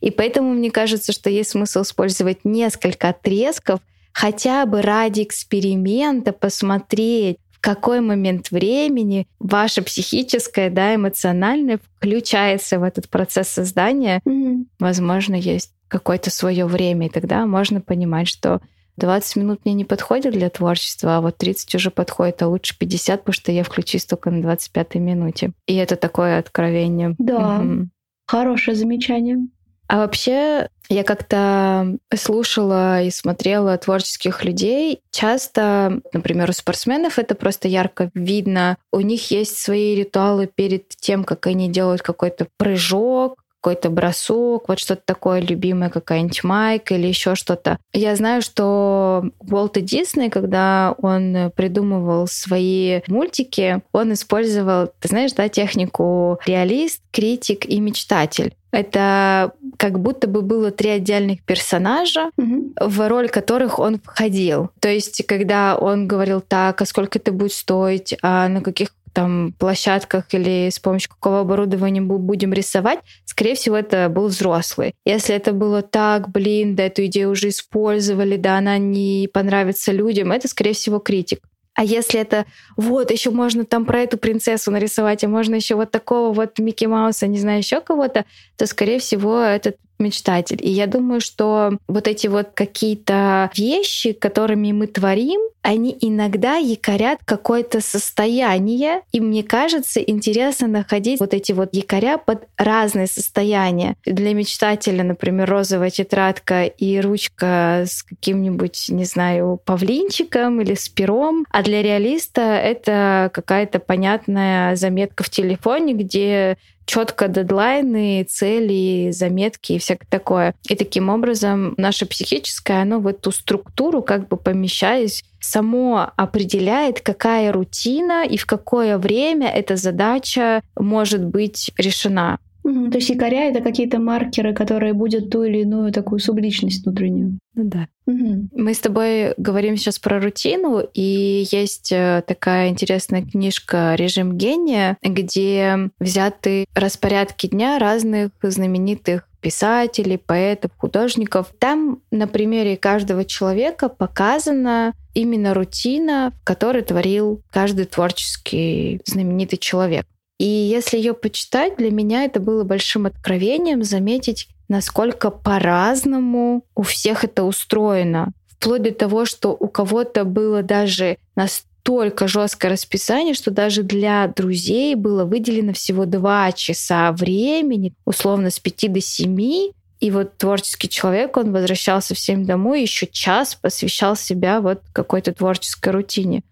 И 0.00 0.10
поэтому 0.10 0.52
мне 0.52 0.70
кажется, 0.70 1.12
что 1.12 1.30
есть 1.30 1.50
смысл 1.50 1.82
использовать 1.82 2.44
несколько 2.44 3.10
отрезков, 3.10 3.80
хотя 4.12 4.66
бы 4.66 4.82
ради 4.82 5.22
эксперимента 5.22 6.32
посмотреть, 6.32 7.38
какой 7.66 8.00
момент 8.00 8.52
времени 8.52 9.26
ваше 9.40 9.82
психическое, 9.82 10.70
да, 10.70 10.94
эмоциональное 10.94 11.80
включается 11.96 12.78
в 12.78 12.84
этот 12.84 13.08
процесс 13.08 13.48
создания. 13.48 14.20
Mm-hmm. 14.24 14.66
Возможно, 14.78 15.34
есть 15.34 15.72
какое-то 15.88 16.30
свое 16.30 16.66
время, 16.66 17.08
и 17.08 17.10
тогда 17.10 17.44
можно 17.44 17.80
понимать, 17.80 18.28
что 18.28 18.60
20 18.98 19.34
минут 19.34 19.60
мне 19.64 19.74
не 19.74 19.84
подходит 19.84 20.32
для 20.34 20.48
творчества, 20.48 21.16
а 21.16 21.20
вот 21.20 21.38
30 21.38 21.74
уже 21.74 21.90
подходит, 21.90 22.40
а 22.40 22.46
лучше 22.46 22.78
50, 22.78 23.22
потому 23.22 23.32
что 23.34 23.50
я 23.50 23.64
включусь 23.64 24.06
только 24.06 24.30
на 24.30 24.42
25 24.42 24.94
минуте. 24.94 25.50
И 25.66 25.74
это 25.74 25.96
такое 25.96 26.38
откровение. 26.38 27.16
Да, 27.18 27.58
угу. 27.58 27.88
хорошее 28.28 28.76
замечание. 28.76 29.38
А 29.88 29.98
вообще, 29.98 30.68
я 30.88 31.04
как-то 31.04 31.96
слушала 32.14 33.02
и 33.02 33.10
смотрела 33.10 33.76
творческих 33.78 34.44
людей. 34.44 35.00
Часто, 35.10 36.00
например, 36.12 36.50
у 36.50 36.52
спортсменов 36.52 37.18
это 37.18 37.34
просто 37.34 37.68
ярко 37.68 38.10
видно. 38.14 38.76
У 38.92 39.00
них 39.00 39.30
есть 39.30 39.58
свои 39.58 39.94
ритуалы 39.94 40.48
перед 40.52 40.88
тем, 40.88 41.24
как 41.24 41.46
они 41.46 41.70
делают 41.70 42.02
какой-то 42.02 42.48
прыжок, 42.56 43.42
какой-то 43.66 43.90
бросок, 43.90 44.68
вот 44.68 44.78
что-то 44.78 45.02
такое 45.04 45.40
любимое, 45.40 45.90
какая-нибудь 45.90 46.44
майка 46.44 46.94
или 46.94 47.08
еще 47.08 47.34
что-то. 47.34 47.78
Я 47.92 48.14
знаю, 48.14 48.40
что 48.40 49.24
Уолт 49.40 49.76
Дисней, 49.82 50.30
когда 50.30 50.94
он 51.02 51.50
придумывал 51.56 52.28
свои 52.28 53.00
мультики, 53.08 53.82
он 53.90 54.12
использовал, 54.12 54.92
ты 55.00 55.08
знаешь, 55.08 55.32
да, 55.32 55.48
технику 55.48 56.38
реалист, 56.46 57.02
критик 57.10 57.66
и 57.66 57.80
мечтатель. 57.80 58.54
Это 58.70 59.52
как 59.78 59.98
будто 59.98 60.26
бы 60.26 60.42
было 60.42 60.70
три 60.70 60.90
отдельных 60.90 61.42
персонажа, 61.42 62.30
угу. 62.36 62.72
в 62.78 63.08
роль 63.08 63.28
которых 63.28 63.78
он 63.78 63.98
входил. 63.98 64.70
То 64.80 64.88
есть, 64.88 65.26
когда 65.26 65.76
он 65.76 66.06
говорил 66.06 66.40
так, 66.40 66.82
а 66.82 66.86
сколько 66.86 67.18
это 67.18 67.32
будет 67.32 67.52
стоить, 67.52 68.14
а 68.22 68.48
на 68.48 68.60
каких 68.60 68.90
там 69.16 69.54
площадках 69.58 70.26
или 70.32 70.68
с 70.68 70.78
помощью 70.78 71.08
какого 71.08 71.40
оборудования 71.40 72.02
будем 72.02 72.52
рисовать, 72.52 72.98
скорее 73.24 73.54
всего, 73.54 73.74
это 73.74 74.10
был 74.10 74.26
взрослый. 74.26 74.92
Если 75.06 75.34
это 75.34 75.52
было 75.52 75.80
так, 75.80 76.28
блин, 76.28 76.76
да 76.76 76.82
эту 76.82 77.06
идею 77.06 77.30
уже 77.30 77.48
использовали, 77.48 78.36
да 78.36 78.58
она 78.58 78.76
не 78.76 79.30
понравится 79.32 79.90
людям, 79.90 80.32
это, 80.32 80.48
скорее 80.48 80.74
всего, 80.74 80.98
критик. 80.98 81.40
А 81.72 81.82
если 81.82 82.20
это 82.20 82.44
вот 82.76 83.10
еще 83.10 83.30
можно 83.30 83.64
там 83.64 83.86
про 83.86 84.00
эту 84.00 84.18
принцессу 84.18 84.70
нарисовать, 84.70 85.24
а 85.24 85.28
можно 85.28 85.54
еще 85.54 85.76
вот 85.76 85.90
такого 85.90 86.34
вот 86.34 86.58
Микки 86.58 86.84
Мауса, 86.84 87.26
не 87.26 87.38
знаю, 87.38 87.58
еще 87.58 87.80
кого-то, 87.80 88.26
то, 88.58 88.66
скорее 88.66 88.98
всего, 88.98 89.40
этот 89.40 89.76
мечтатель. 89.98 90.58
И 90.60 90.70
я 90.70 90.86
думаю, 90.86 91.20
что 91.20 91.78
вот 91.88 92.08
эти 92.08 92.26
вот 92.26 92.50
какие-то 92.54 93.50
вещи, 93.54 94.12
которыми 94.12 94.72
мы 94.72 94.86
творим, 94.86 95.40
они 95.66 95.96
иногда 96.00 96.56
якорят 96.56 97.18
какое-то 97.24 97.80
состояние. 97.80 99.02
И 99.10 99.20
мне 99.20 99.42
кажется, 99.42 100.00
интересно 100.00 100.68
находить 100.68 101.18
вот 101.18 101.34
эти 101.34 101.50
вот 101.50 101.70
якоря 101.72 102.18
под 102.18 102.44
разные 102.56 103.08
состояния. 103.08 103.96
Для 104.04 104.32
мечтателя, 104.32 105.02
например, 105.02 105.50
розовая 105.50 105.90
тетрадка 105.90 106.66
и 106.66 107.00
ручка 107.00 107.82
с 107.84 108.04
каким-нибудь, 108.04 108.86
не 108.90 109.04
знаю, 109.04 109.60
павлинчиком 109.64 110.60
или 110.60 110.74
с 110.74 110.88
пером. 110.88 111.44
А 111.50 111.64
для 111.64 111.82
реалиста 111.82 112.42
это 112.42 113.30
какая-то 113.32 113.80
понятная 113.80 114.76
заметка 114.76 115.24
в 115.24 115.30
телефоне, 115.30 115.94
где 115.94 116.58
четко 116.86 117.28
дедлайны, 117.28 118.24
цели, 118.28 119.10
заметки 119.10 119.72
и 119.72 119.78
всякое 119.78 120.06
такое. 120.08 120.54
И 120.68 120.74
таким 120.74 121.08
образом 121.08 121.74
наше 121.76 122.06
психическое, 122.06 122.82
оно 122.82 123.00
в 123.00 123.06
эту 123.06 123.32
структуру, 123.32 124.02
как 124.02 124.28
бы 124.28 124.36
помещаясь, 124.36 125.24
само 125.40 126.10
определяет, 126.16 127.00
какая 127.00 127.52
рутина 127.52 128.24
и 128.24 128.36
в 128.36 128.46
какое 128.46 128.98
время 128.98 129.48
эта 129.48 129.76
задача 129.76 130.62
может 130.76 131.24
быть 131.24 131.70
решена. 131.76 132.38
Угу, 132.66 132.90
то 132.90 132.98
есть 132.98 133.08
якоря— 133.10 133.44
это 133.50 133.60
какие-то 133.60 134.00
маркеры, 134.00 134.52
которые 134.52 134.92
будут 134.92 135.30
ту 135.30 135.44
или 135.44 135.58
иную 135.58 135.92
такую 135.92 136.18
субличность 136.18 136.84
внутреннюю. 136.84 137.38
Ну 137.54 137.64
да. 137.64 137.86
Угу. 138.06 138.48
Мы 138.56 138.74
с 138.74 138.80
тобой 138.80 139.34
говорим 139.36 139.76
сейчас 139.76 140.00
про 140.00 140.20
рутину, 140.20 140.80
и 140.92 141.46
есть 141.52 141.92
э, 141.92 142.24
такая 142.26 142.68
интересная 142.70 143.22
книжка 143.22 143.94
«Режим 143.94 144.36
гения», 144.36 144.98
где 145.00 145.90
взяты 146.00 146.66
распорядки 146.74 147.46
дня 147.46 147.78
разных 147.78 148.32
знаменитых 148.42 149.28
писателей, 149.40 150.18
поэтов, 150.18 150.72
художников. 150.76 151.54
Там 151.60 152.00
на 152.10 152.26
примере 152.26 152.76
каждого 152.76 153.24
человека 153.24 153.88
показана 153.88 154.92
именно 155.14 155.54
рутина, 155.54 156.32
в 156.40 156.44
которой 156.44 156.82
творил 156.82 157.42
каждый 157.52 157.84
творческий 157.84 159.00
знаменитый 159.04 159.58
человек. 159.58 160.04
И 160.38 160.44
если 160.44 160.98
ее 160.98 161.14
почитать, 161.14 161.76
для 161.76 161.90
меня 161.90 162.24
это 162.24 162.40
было 162.40 162.62
большим 162.64 163.06
откровением 163.06 163.82
заметить, 163.82 164.48
насколько 164.68 165.30
по-разному 165.30 166.64
у 166.74 166.82
всех 166.82 167.24
это 167.24 167.44
устроено. 167.44 168.32
Вплоть 168.48 168.82
до 168.82 168.92
того, 168.92 169.24
что 169.24 169.56
у 169.58 169.68
кого-то 169.68 170.24
было 170.24 170.62
даже 170.62 171.18
настолько 171.36 172.28
жесткое 172.28 172.72
расписание, 172.72 173.32
что 173.34 173.50
даже 173.50 173.82
для 173.82 174.26
друзей 174.28 174.94
было 174.94 175.24
выделено 175.24 175.72
всего 175.72 176.04
два 176.04 176.52
часа 176.52 177.12
времени, 177.12 177.94
условно 178.04 178.50
с 178.50 178.58
5 178.58 178.92
до 178.92 179.00
7, 179.00 179.72
и 179.98 180.10
вот 180.10 180.36
творческий 180.36 180.88
человек, 180.88 181.36
он 181.36 181.52
возвращался 181.52 182.14
в 182.14 182.18
7 182.18 182.44
домой, 182.44 182.82
еще 182.82 183.06
час 183.06 183.54
посвящал 183.54 184.16
себя 184.16 184.60
вот 184.60 184.82
какой-то 184.92 185.32
творческой 185.32 185.90
рутине. 185.90 186.42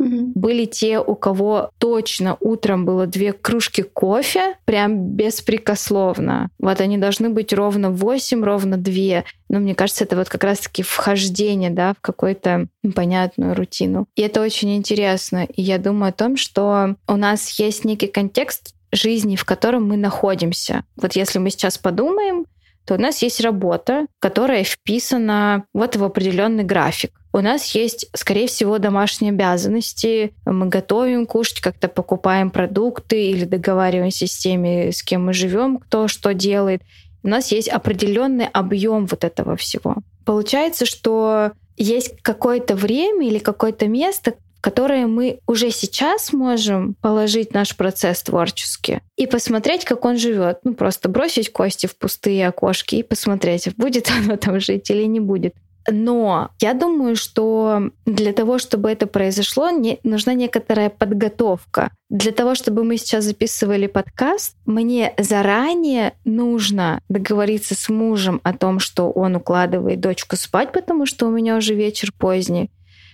Угу. 0.00 0.32
Были 0.34 0.64
те, 0.64 0.98
у 0.98 1.14
кого 1.14 1.70
точно 1.78 2.36
утром 2.40 2.86
было 2.86 3.06
две 3.06 3.32
кружки 3.32 3.82
кофе, 3.82 4.56
прям 4.64 5.10
беспрекословно. 5.10 6.48
Вот 6.58 6.80
они 6.80 6.96
должны 6.96 7.28
быть 7.28 7.52
ровно 7.52 7.90
8, 7.90 8.42
ровно 8.42 8.78
2. 8.78 9.24
Но 9.50 9.58
мне 9.58 9.74
кажется, 9.74 10.04
это 10.04 10.16
вот 10.16 10.30
как 10.30 10.42
раз-таки 10.42 10.82
вхождение 10.82 11.70
да, 11.70 11.92
в 11.92 12.00
какую-то 12.00 12.68
понятную 12.94 13.54
рутину. 13.54 14.06
И 14.16 14.22
это 14.22 14.40
очень 14.40 14.74
интересно. 14.74 15.44
И 15.44 15.60
я 15.60 15.76
думаю 15.76 16.08
о 16.08 16.12
том, 16.12 16.38
что 16.38 16.96
у 17.06 17.16
нас 17.16 17.50
есть 17.58 17.84
некий 17.84 18.06
контекст 18.06 18.74
жизни, 18.92 19.36
в 19.36 19.44
котором 19.44 19.86
мы 19.86 19.98
находимся. 19.98 20.84
Вот 20.96 21.14
если 21.14 21.38
мы 21.38 21.50
сейчас 21.50 21.76
подумаем, 21.76 22.46
то 22.86 22.94
у 22.94 22.98
нас 22.98 23.22
есть 23.22 23.40
работа, 23.42 24.06
которая 24.18 24.64
вписана 24.64 25.64
вот 25.74 25.96
в 25.96 26.02
определенный 26.02 26.64
график. 26.64 27.19
У 27.32 27.40
нас 27.40 27.74
есть, 27.74 28.08
скорее 28.14 28.48
всего, 28.48 28.78
домашние 28.78 29.30
обязанности. 29.30 30.34
Мы 30.44 30.66
готовим 30.66 31.26
кушать, 31.26 31.60
как-то 31.60 31.88
покупаем 31.88 32.50
продукты 32.50 33.30
или 33.30 33.44
договариваемся 33.44 34.26
с 34.26 34.36
теми, 34.36 34.90
с 34.90 35.02
кем 35.02 35.26
мы 35.26 35.32
живем, 35.32 35.78
кто 35.78 36.08
что 36.08 36.34
делает. 36.34 36.82
У 37.22 37.28
нас 37.28 37.52
есть 37.52 37.68
определенный 37.68 38.46
объем 38.46 39.06
вот 39.06 39.24
этого 39.24 39.56
всего. 39.56 39.96
Получается, 40.24 40.86
что 40.86 41.52
есть 41.76 42.20
какое-то 42.22 42.74
время 42.74 43.26
или 43.26 43.38
какое-то 43.38 43.86
место, 43.86 44.34
которое 44.60 45.06
мы 45.06 45.40
уже 45.46 45.70
сейчас 45.70 46.32
можем 46.32 46.94
положить 47.00 47.54
наш 47.54 47.76
процесс 47.76 48.22
творческий 48.22 49.00
и 49.16 49.26
посмотреть, 49.26 49.84
как 49.84 50.04
он 50.04 50.18
живет. 50.18 50.58
Ну, 50.64 50.74
просто 50.74 51.08
бросить 51.08 51.52
кости 51.52 51.86
в 51.86 51.96
пустые 51.96 52.46
окошки 52.48 52.96
и 52.96 53.02
посмотреть, 53.02 53.74
будет 53.76 54.10
оно 54.24 54.36
там 54.36 54.60
жить 54.60 54.90
или 54.90 55.04
не 55.04 55.20
будет. 55.20 55.54
Но 55.88 56.50
я 56.60 56.74
думаю, 56.74 57.16
что 57.16 57.90
для 58.04 58.32
того, 58.32 58.58
чтобы 58.58 58.90
это 58.90 59.06
произошло, 59.06 59.70
не, 59.70 59.98
нужна 60.02 60.34
некоторая 60.34 60.90
подготовка. 60.90 61.90
Для 62.08 62.32
того, 62.32 62.54
чтобы 62.54 62.84
мы 62.84 62.96
сейчас 62.96 63.24
записывали 63.24 63.86
подкаст, 63.86 64.56
мне 64.66 65.14
заранее 65.18 66.14
нужно 66.24 67.00
договориться 67.08 67.74
с 67.74 67.88
мужем 67.88 68.40
о 68.42 68.52
том, 68.52 68.78
что 68.78 69.10
он 69.10 69.36
укладывает 69.36 70.00
дочку 70.00 70.36
спать, 70.36 70.72
потому 70.72 71.06
что 71.06 71.26
у 71.26 71.30
меня 71.30 71.56
уже 71.56 71.74
вечер 71.74 72.12
поздний. 72.16 72.70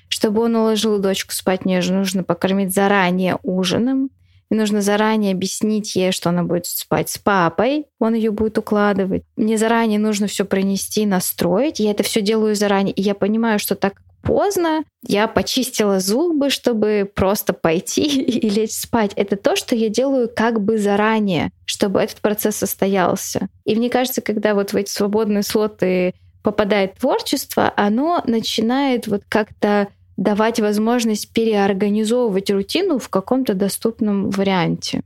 Чтобы 0.09 0.43
он 0.43 0.55
уложил 0.57 0.99
дочку 0.99 1.33
спать, 1.33 1.65
мне 1.65 1.81
же 1.81 1.93
нужно 1.93 2.23
покормить 2.23 2.73
заранее 2.73 3.39
ужином. 3.43 4.11
И 4.51 4.55
нужно 4.55 4.81
заранее 4.81 5.33
объяснить 5.33 5.97
ей, 5.97 6.13
что 6.13 6.31
она 6.31 6.45
будет 6.45 6.67
спать 6.67 7.11
с 7.11 7.19
папой, 7.19 7.87
он 7.99 8.15
ее 8.15 8.31
будет 8.31 8.59
укладывать. 8.59 9.25
Мне 9.37 9.59
заранее 9.59 9.99
нужно 9.99 10.27
все 10.27 10.45
пронести, 10.45 11.05
настроить. 11.05 11.81
Я 11.81 11.91
это 11.91 12.03
все 12.03 12.21
делаю 12.21 12.55
заранее. 12.55 12.95
И 12.95 13.03
я 13.03 13.15
понимаю, 13.15 13.59
что 13.59 13.75
так 13.75 14.03
поздно, 14.23 14.85
я 15.07 15.29
почистила 15.29 16.01
зубы, 16.01 16.51
чтобы 16.51 17.11
просто 17.15 17.53
пойти 17.53 18.03
и 18.23 18.49
лечь 18.51 18.73
спать. 18.73 19.13
Это 19.17 19.37
то, 19.37 19.57
что 19.57 19.75
я 19.75 19.89
делаю 19.89 20.29
как 20.35 20.61
бы 20.61 20.79
заранее, 20.79 21.51
чтобы 21.65 22.01
этот 22.01 22.21
процесс 22.21 22.57
состоялся. 22.57 23.49
И 23.65 23.77
мне 23.77 23.89
кажется, 23.89 24.21
когда 24.21 24.55
вот 24.55 24.73
в 24.73 24.77
эти 24.77 24.91
свободные 24.91 25.43
слоты 25.43 26.15
попадает 26.43 26.95
творчество, 26.95 27.73
оно 27.77 28.23
начинает 28.27 29.07
вот 29.07 29.23
как-то 29.29 29.89
давать 30.17 30.61
возможность 30.61 31.33
переорганизовывать 31.33 32.51
рутину 32.51 32.99
в 32.99 33.09
каком-то 33.09 33.55
доступном 33.55 34.31
варианте. 34.31 35.03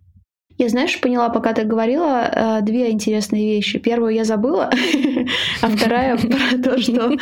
Я, 0.58 0.68
знаешь, 0.68 1.00
поняла, 1.00 1.30
пока 1.30 1.54
ты 1.54 1.64
говорила, 1.64 2.30
э, 2.30 2.62
две 2.62 2.90
интересные 2.90 3.54
вещи. 3.54 3.78
Первую 3.78 4.14
я 4.14 4.24
забыла, 4.24 4.70
а 5.62 5.68
вторая 5.68 6.16
про 6.18 6.62
то, 6.62 6.78
что 6.78 7.16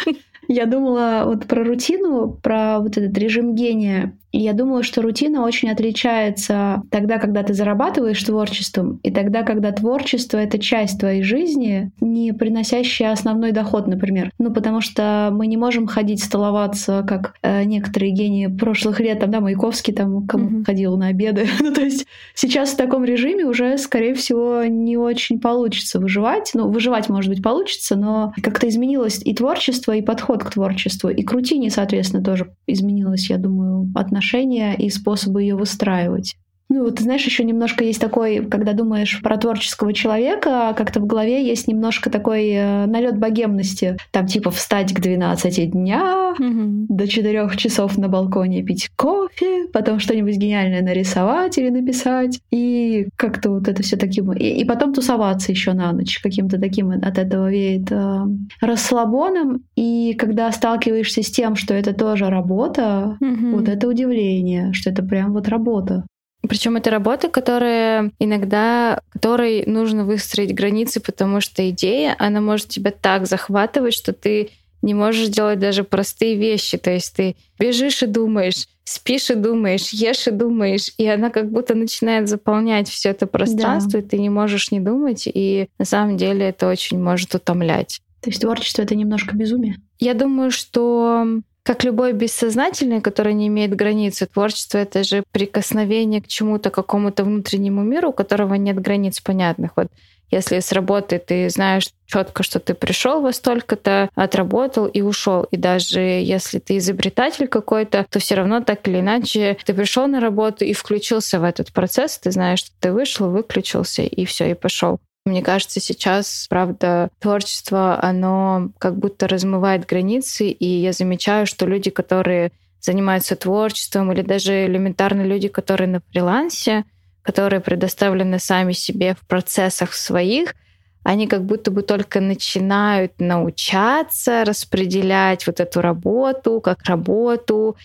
я 0.48 0.66
думала 0.66 1.22
вот 1.24 1.46
про 1.46 1.62
рутину, 1.62 2.36
про 2.42 2.80
вот 2.80 2.96
этот 2.96 3.16
режим 3.16 3.54
гения. 3.54 4.18
И 4.32 4.40
я 4.40 4.52
думаю, 4.52 4.82
что 4.82 5.00
рутина 5.02 5.42
очень 5.42 5.70
отличается 5.70 6.82
тогда, 6.90 7.18
когда 7.18 7.42
ты 7.42 7.54
зарабатываешь 7.54 8.22
творчеством, 8.22 9.00
и 9.02 9.10
тогда, 9.10 9.42
когда 9.42 9.72
творчество— 9.72 10.36
это 10.38 10.58
часть 10.58 11.00
твоей 11.00 11.22
жизни, 11.22 11.90
не 12.00 12.32
приносящая 12.32 13.12
основной 13.12 13.52
доход, 13.52 13.86
например. 13.86 14.30
Ну, 14.38 14.52
потому 14.52 14.80
что 14.80 15.30
мы 15.32 15.46
не 15.46 15.56
можем 15.56 15.86
ходить 15.86 16.22
столоваться, 16.22 17.04
как 17.08 17.34
э, 17.42 17.64
некоторые 17.64 18.12
гении 18.12 18.46
прошлых 18.46 19.00
лет, 19.00 19.20
там, 19.20 19.30
да, 19.30 19.40
Маяковский 19.40 19.94
там 19.94 20.26
кому 20.26 20.60
mm-hmm. 20.60 20.64
ходил 20.64 20.96
на 20.96 21.08
обеды. 21.08 21.48
ну, 21.60 21.72
то 21.72 21.80
есть 21.80 22.06
сейчас 22.34 22.70
в 22.70 22.76
таком 22.76 23.04
режиме 23.04 23.46
уже, 23.46 23.78
скорее 23.78 24.14
всего, 24.14 24.64
не 24.64 24.96
очень 24.96 25.40
получится 25.40 25.98
выживать. 25.98 26.50
Ну, 26.54 26.68
выживать, 26.70 27.08
может 27.08 27.30
быть, 27.30 27.42
получится, 27.42 27.96
но 27.96 28.32
как-то 28.42 28.68
изменилось 28.68 29.20
и 29.24 29.34
творчество, 29.34 29.92
и 29.92 30.02
подход 30.02 30.44
к 30.44 30.50
творчеству, 30.50 31.08
и 31.08 31.22
к 31.22 31.32
рутине, 31.32 31.70
соответственно, 31.70 32.22
тоже 32.22 32.52
изменилось, 32.66 33.30
я 33.30 33.38
думаю, 33.38 33.84
отношение 34.18 34.76
и 34.76 34.90
способы 34.90 35.42
ее 35.42 35.54
выстраивать. 35.54 36.36
Ну, 36.70 36.84
вот, 36.84 37.00
знаешь, 37.00 37.24
еще 37.24 37.44
немножко 37.44 37.82
есть 37.82 38.00
такой, 38.00 38.44
когда 38.44 38.74
думаешь 38.74 39.22
про 39.22 39.38
творческого 39.38 39.94
человека, 39.94 40.74
как-то 40.76 41.00
в 41.00 41.06
голове 41.06 41.46
есть 41.46 41.66
немножко 41.66 42.10
такой 42.10 42.50
э, 42.50 42.84
налет 42.84 43.16
богемности. 43.18 43.96
Там 44.10 44.26
типа 44.26 44.50
встать 44.50 44.92
к 44.92 45.00
12 45.00 45.70
дня, 45.70 46.34
mm-hmm. 46.38 46.86
до 46.90 47.08
4 47.08 47.50
часов 47.56 47.96
на 47.96 48.08
балконе 48.08 48.62
пить 48.62 48.90
кофе, 48.96 49.66
потом 49.72 49.98
что-нибудь 49.98 50.36
гениальное 50.36 50.82
нарисовать 50.82 51.56
или 51.56 51.70
написать. 51.70 52.38
И 52.50 53.08
как-то 53.16 53.50
вот 53.50 53.66
это 53.66 53.82
все 53.82 53.96
таким... 53.96 54.32
И, 54.34 54.60
и 54.60 54.64
потом 54.66 54.92
тусоваться 54.92 55.52
еще 55.52 55.72
на 55.72 55.92
ночь. 55.92 56.20
Каким-то 56.20 56.60
таким 56.60 56.90
от 56.90 57.16
этого 57.16 57.50
веет 57.50 57.90
э, 57.90 58.20
расслабоном. 58.60 59.62
И 59.74 60.14
когда 60.18 60.52
сталкиваешься 60.52 61.22
с 61.22 61.30
тем, 61.30 61.56
что 61.56 61.72
это 61.72 61.94
тоже 61.94 62.28
работа, 62.28 63.16
mm-hmm. 63.22 63.52
вот 63.52 63.68
это 63.70 63.88
удивление, 63.88 64.74
что 64.74 64.90
это 64.90 65.02
прям 65.02 65.32
вот 65.32 65.48
работа. 65.48 66.04
Причем 66.46 66.76
это 66.76 66.90
работа, 66.90 67.28
которая 67.28 68.12
иногда, 68.18 69.00
которой 69.10 69.64
нужно 69.66 70.04
выстроить 70.04 70.54
границы, 70.54 71.00
потому 71.00 71.40
что 71.40 71.68
идея, 71.70 72.14
она 72.18 72.40
может 72.40 72.68
тебя 72.68 72.92
так 72.92 73.26
захватывать, 73.26 73.94
что 73.94 74.12
ты 74.12 74.50
не 74.80 74.94
можешь 74.94 75.28
делать 75.28 75.58
даже 75.58 75.84
простые 75.84 76.36
вещи. 76.36 76.78
То 76.78 76.90
есть 76.90 77.16
ты 77.16 77.36
бежишь 77.58 78.02
и 78.02 78.06
думаешь, 78.06 78.68
спишь 78.84 79.30
и 79.30 79.34
думаешь, 79.34 79.90
ешь 79.90 80.26
и 80.28 80.30
думаешь, 80.30 80.92
и 80.96 81.06
она 81.06 81.30
как 81.30 81.50
будто 81.50 81.74
начинает 81.74 82.28
заполнять 82.28 82.88
все 82.88 83.10
это 83.10 83.26
пространство, 83.26 83.92
да. 83.92 83.98
и 83.98 84.02
ты 84.02 84.18
не 84.18 84.30
можешь 84.30 84.70
не 84.70 84.80
думать, 84.80 85.24
и 85.26 85.68
на 85.78 85.84
самом 85.84 86.16
деле 86.16 86.48
это 86.48 86.68
очень 86.68 87.02
может 87.02 87.34
утомлять. 87.34 88.00
То 88.20 88.30
есть 88.30 88.40
творчество— 88.40 88.82
это 88.84 88.94
немножко 88.94 89.36
безумие? 89.36 89.76
Я 89.98 90.14
думаю, 90.14 90.50
что 90.50 91.40
как 91.68 91.84
любое 91.84 92.14
бессознательное, 92.14 93.02
которое 93.02 93.34
не 93.34 93.48
имеет 93.48 93.76
границы, 93.76 94.24
творчество— 94.24 94.78
это 94.78 95.04
же 95.04 95.22
прикосновение 95.32 96.22
к 96.22 96.26
чему-то, 96.26 96.70
какому-то 96.70 97.24
внутреннему 97.24 97.82
миру, 97.82 98.08
у 98.08 98.12
которого 98.14 98.54
нет 98.54 98.80
границ 98.80 99.20
понятных. 99.20 99.72
Вот 99.76 99.88
если 100.30 100.60
с 100.60 100.72
работы 100.72 101.18
ты 101.18 101.50
знаешь 101.50 101.90
четко, 102.06 102.42
что 102.42 102.58
ты 102.58 102.72
пришел 102.72 103.20
во 103.20 103.34
столько-то, 103.34 104.08
отработал 104.14 104.86
и 104.86 105.02
ушел. 105.02 105.42
И 105.50 105.58
даже 105.58 106.00
если 106.00 106.58
ты 106.58 106.78
изобретатель 106.78 107.48
какой-то, 107.48 108.06
то 108.08 108.18
все 108.18 108.36
равно 108.36 108.62
так 108.62 108.88
или 108.88 109.00
иначе 109.00 109.58
ты 109.62 109.74
пришел 109.74 110.06
на 110.06 110.20
работу 110.20 110.64
и 110.64 110.72
включился 110.72 111.38
в 111.38 111.44
этот 111.44 111.74
процесс, 111.74 112.16
ты 112.16 112.30
знаешь, 112.30 112.60
что 112.60 112.70
ты 112.80 112.92
вышел, 112.92 113.28
выключился 113.28 114.00
и 114.00 114.24
все, 114.24 114.52
и 114.52 114.54
пошел. 114.54 115.00
Мне 115.24 115.42
кажется, 115.42 115.80
сейчас, 115.80 116.46
правда, 116.48 117.10
творчество, 117.18 118.02
оно 118.02 118.70
как 118.78 118.96
будто 118.96 119.28
размывает 119.28 119.84
границы, 119.86 120.48
и 120.48 120.66
я 120.66 120.92
замечаю, 120.92 121.46
что 121.46 121.66
люди, 121.66 121.90
которые 121.90 122.52
занимаются 122.80 123.36
творчеством, 123.36 124.10
или 124.12 124.22
даже 124.22 124.66
элементарно 124.66 125.22
люди, 125.22 125.48
которые 125.48 125.88
на 125.88 126.00
фрилансе, 126.10 126.84
которые 127.22 127.60
предоставлены 127.60 128.38
сами 128.38 128.72
себе 128.72 129.14
в 129.14 129.26
процессах 129.26 129.92
своих, 129.92 130.54
они 131.02 131.26
как 131.26 131.44
будто 131.44 131.70
бы 131.70 131.82
только 131.82 132.20
начинают 132.20 133.12
научаться 133.18 134.44
распределять 134.44 135.46
вот 135.46 135.60
эту 135.60 135.80
работу 135.80 136.60
как 136.60 136.84
работу 136.84 137.76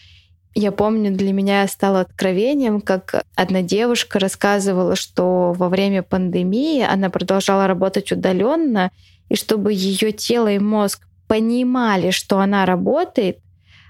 я 0.55 0.71
помню, 0.71 1.11
для 1.11 1.33
меня 1.33 1.67
стало 1.67 2.01
откровением, 2.01 2.81
как 2.81 3.23
одна 3.35 3.61
девушка 3.61 4.19
рассказывала, 4.19 4.95
что 4.95 5.53
во 5.53 5.69
время 5.69 6.03
пандемии 6.03 6.81
она 6.81 7.09
продолжала 7.09 7.67
работать 7.67 8.11
удаленно, 8.11 8.91
и 9.29 9.35
чтобы 9.35 9.73
ее 9.73 10.11
тело 10.11 10.51
и 10.51 10.59
мозг 10.59 11.07
понимали, 11.27 12.11
что 12.11 12.39
она 12.39 12.65
работает, 12.65 13.39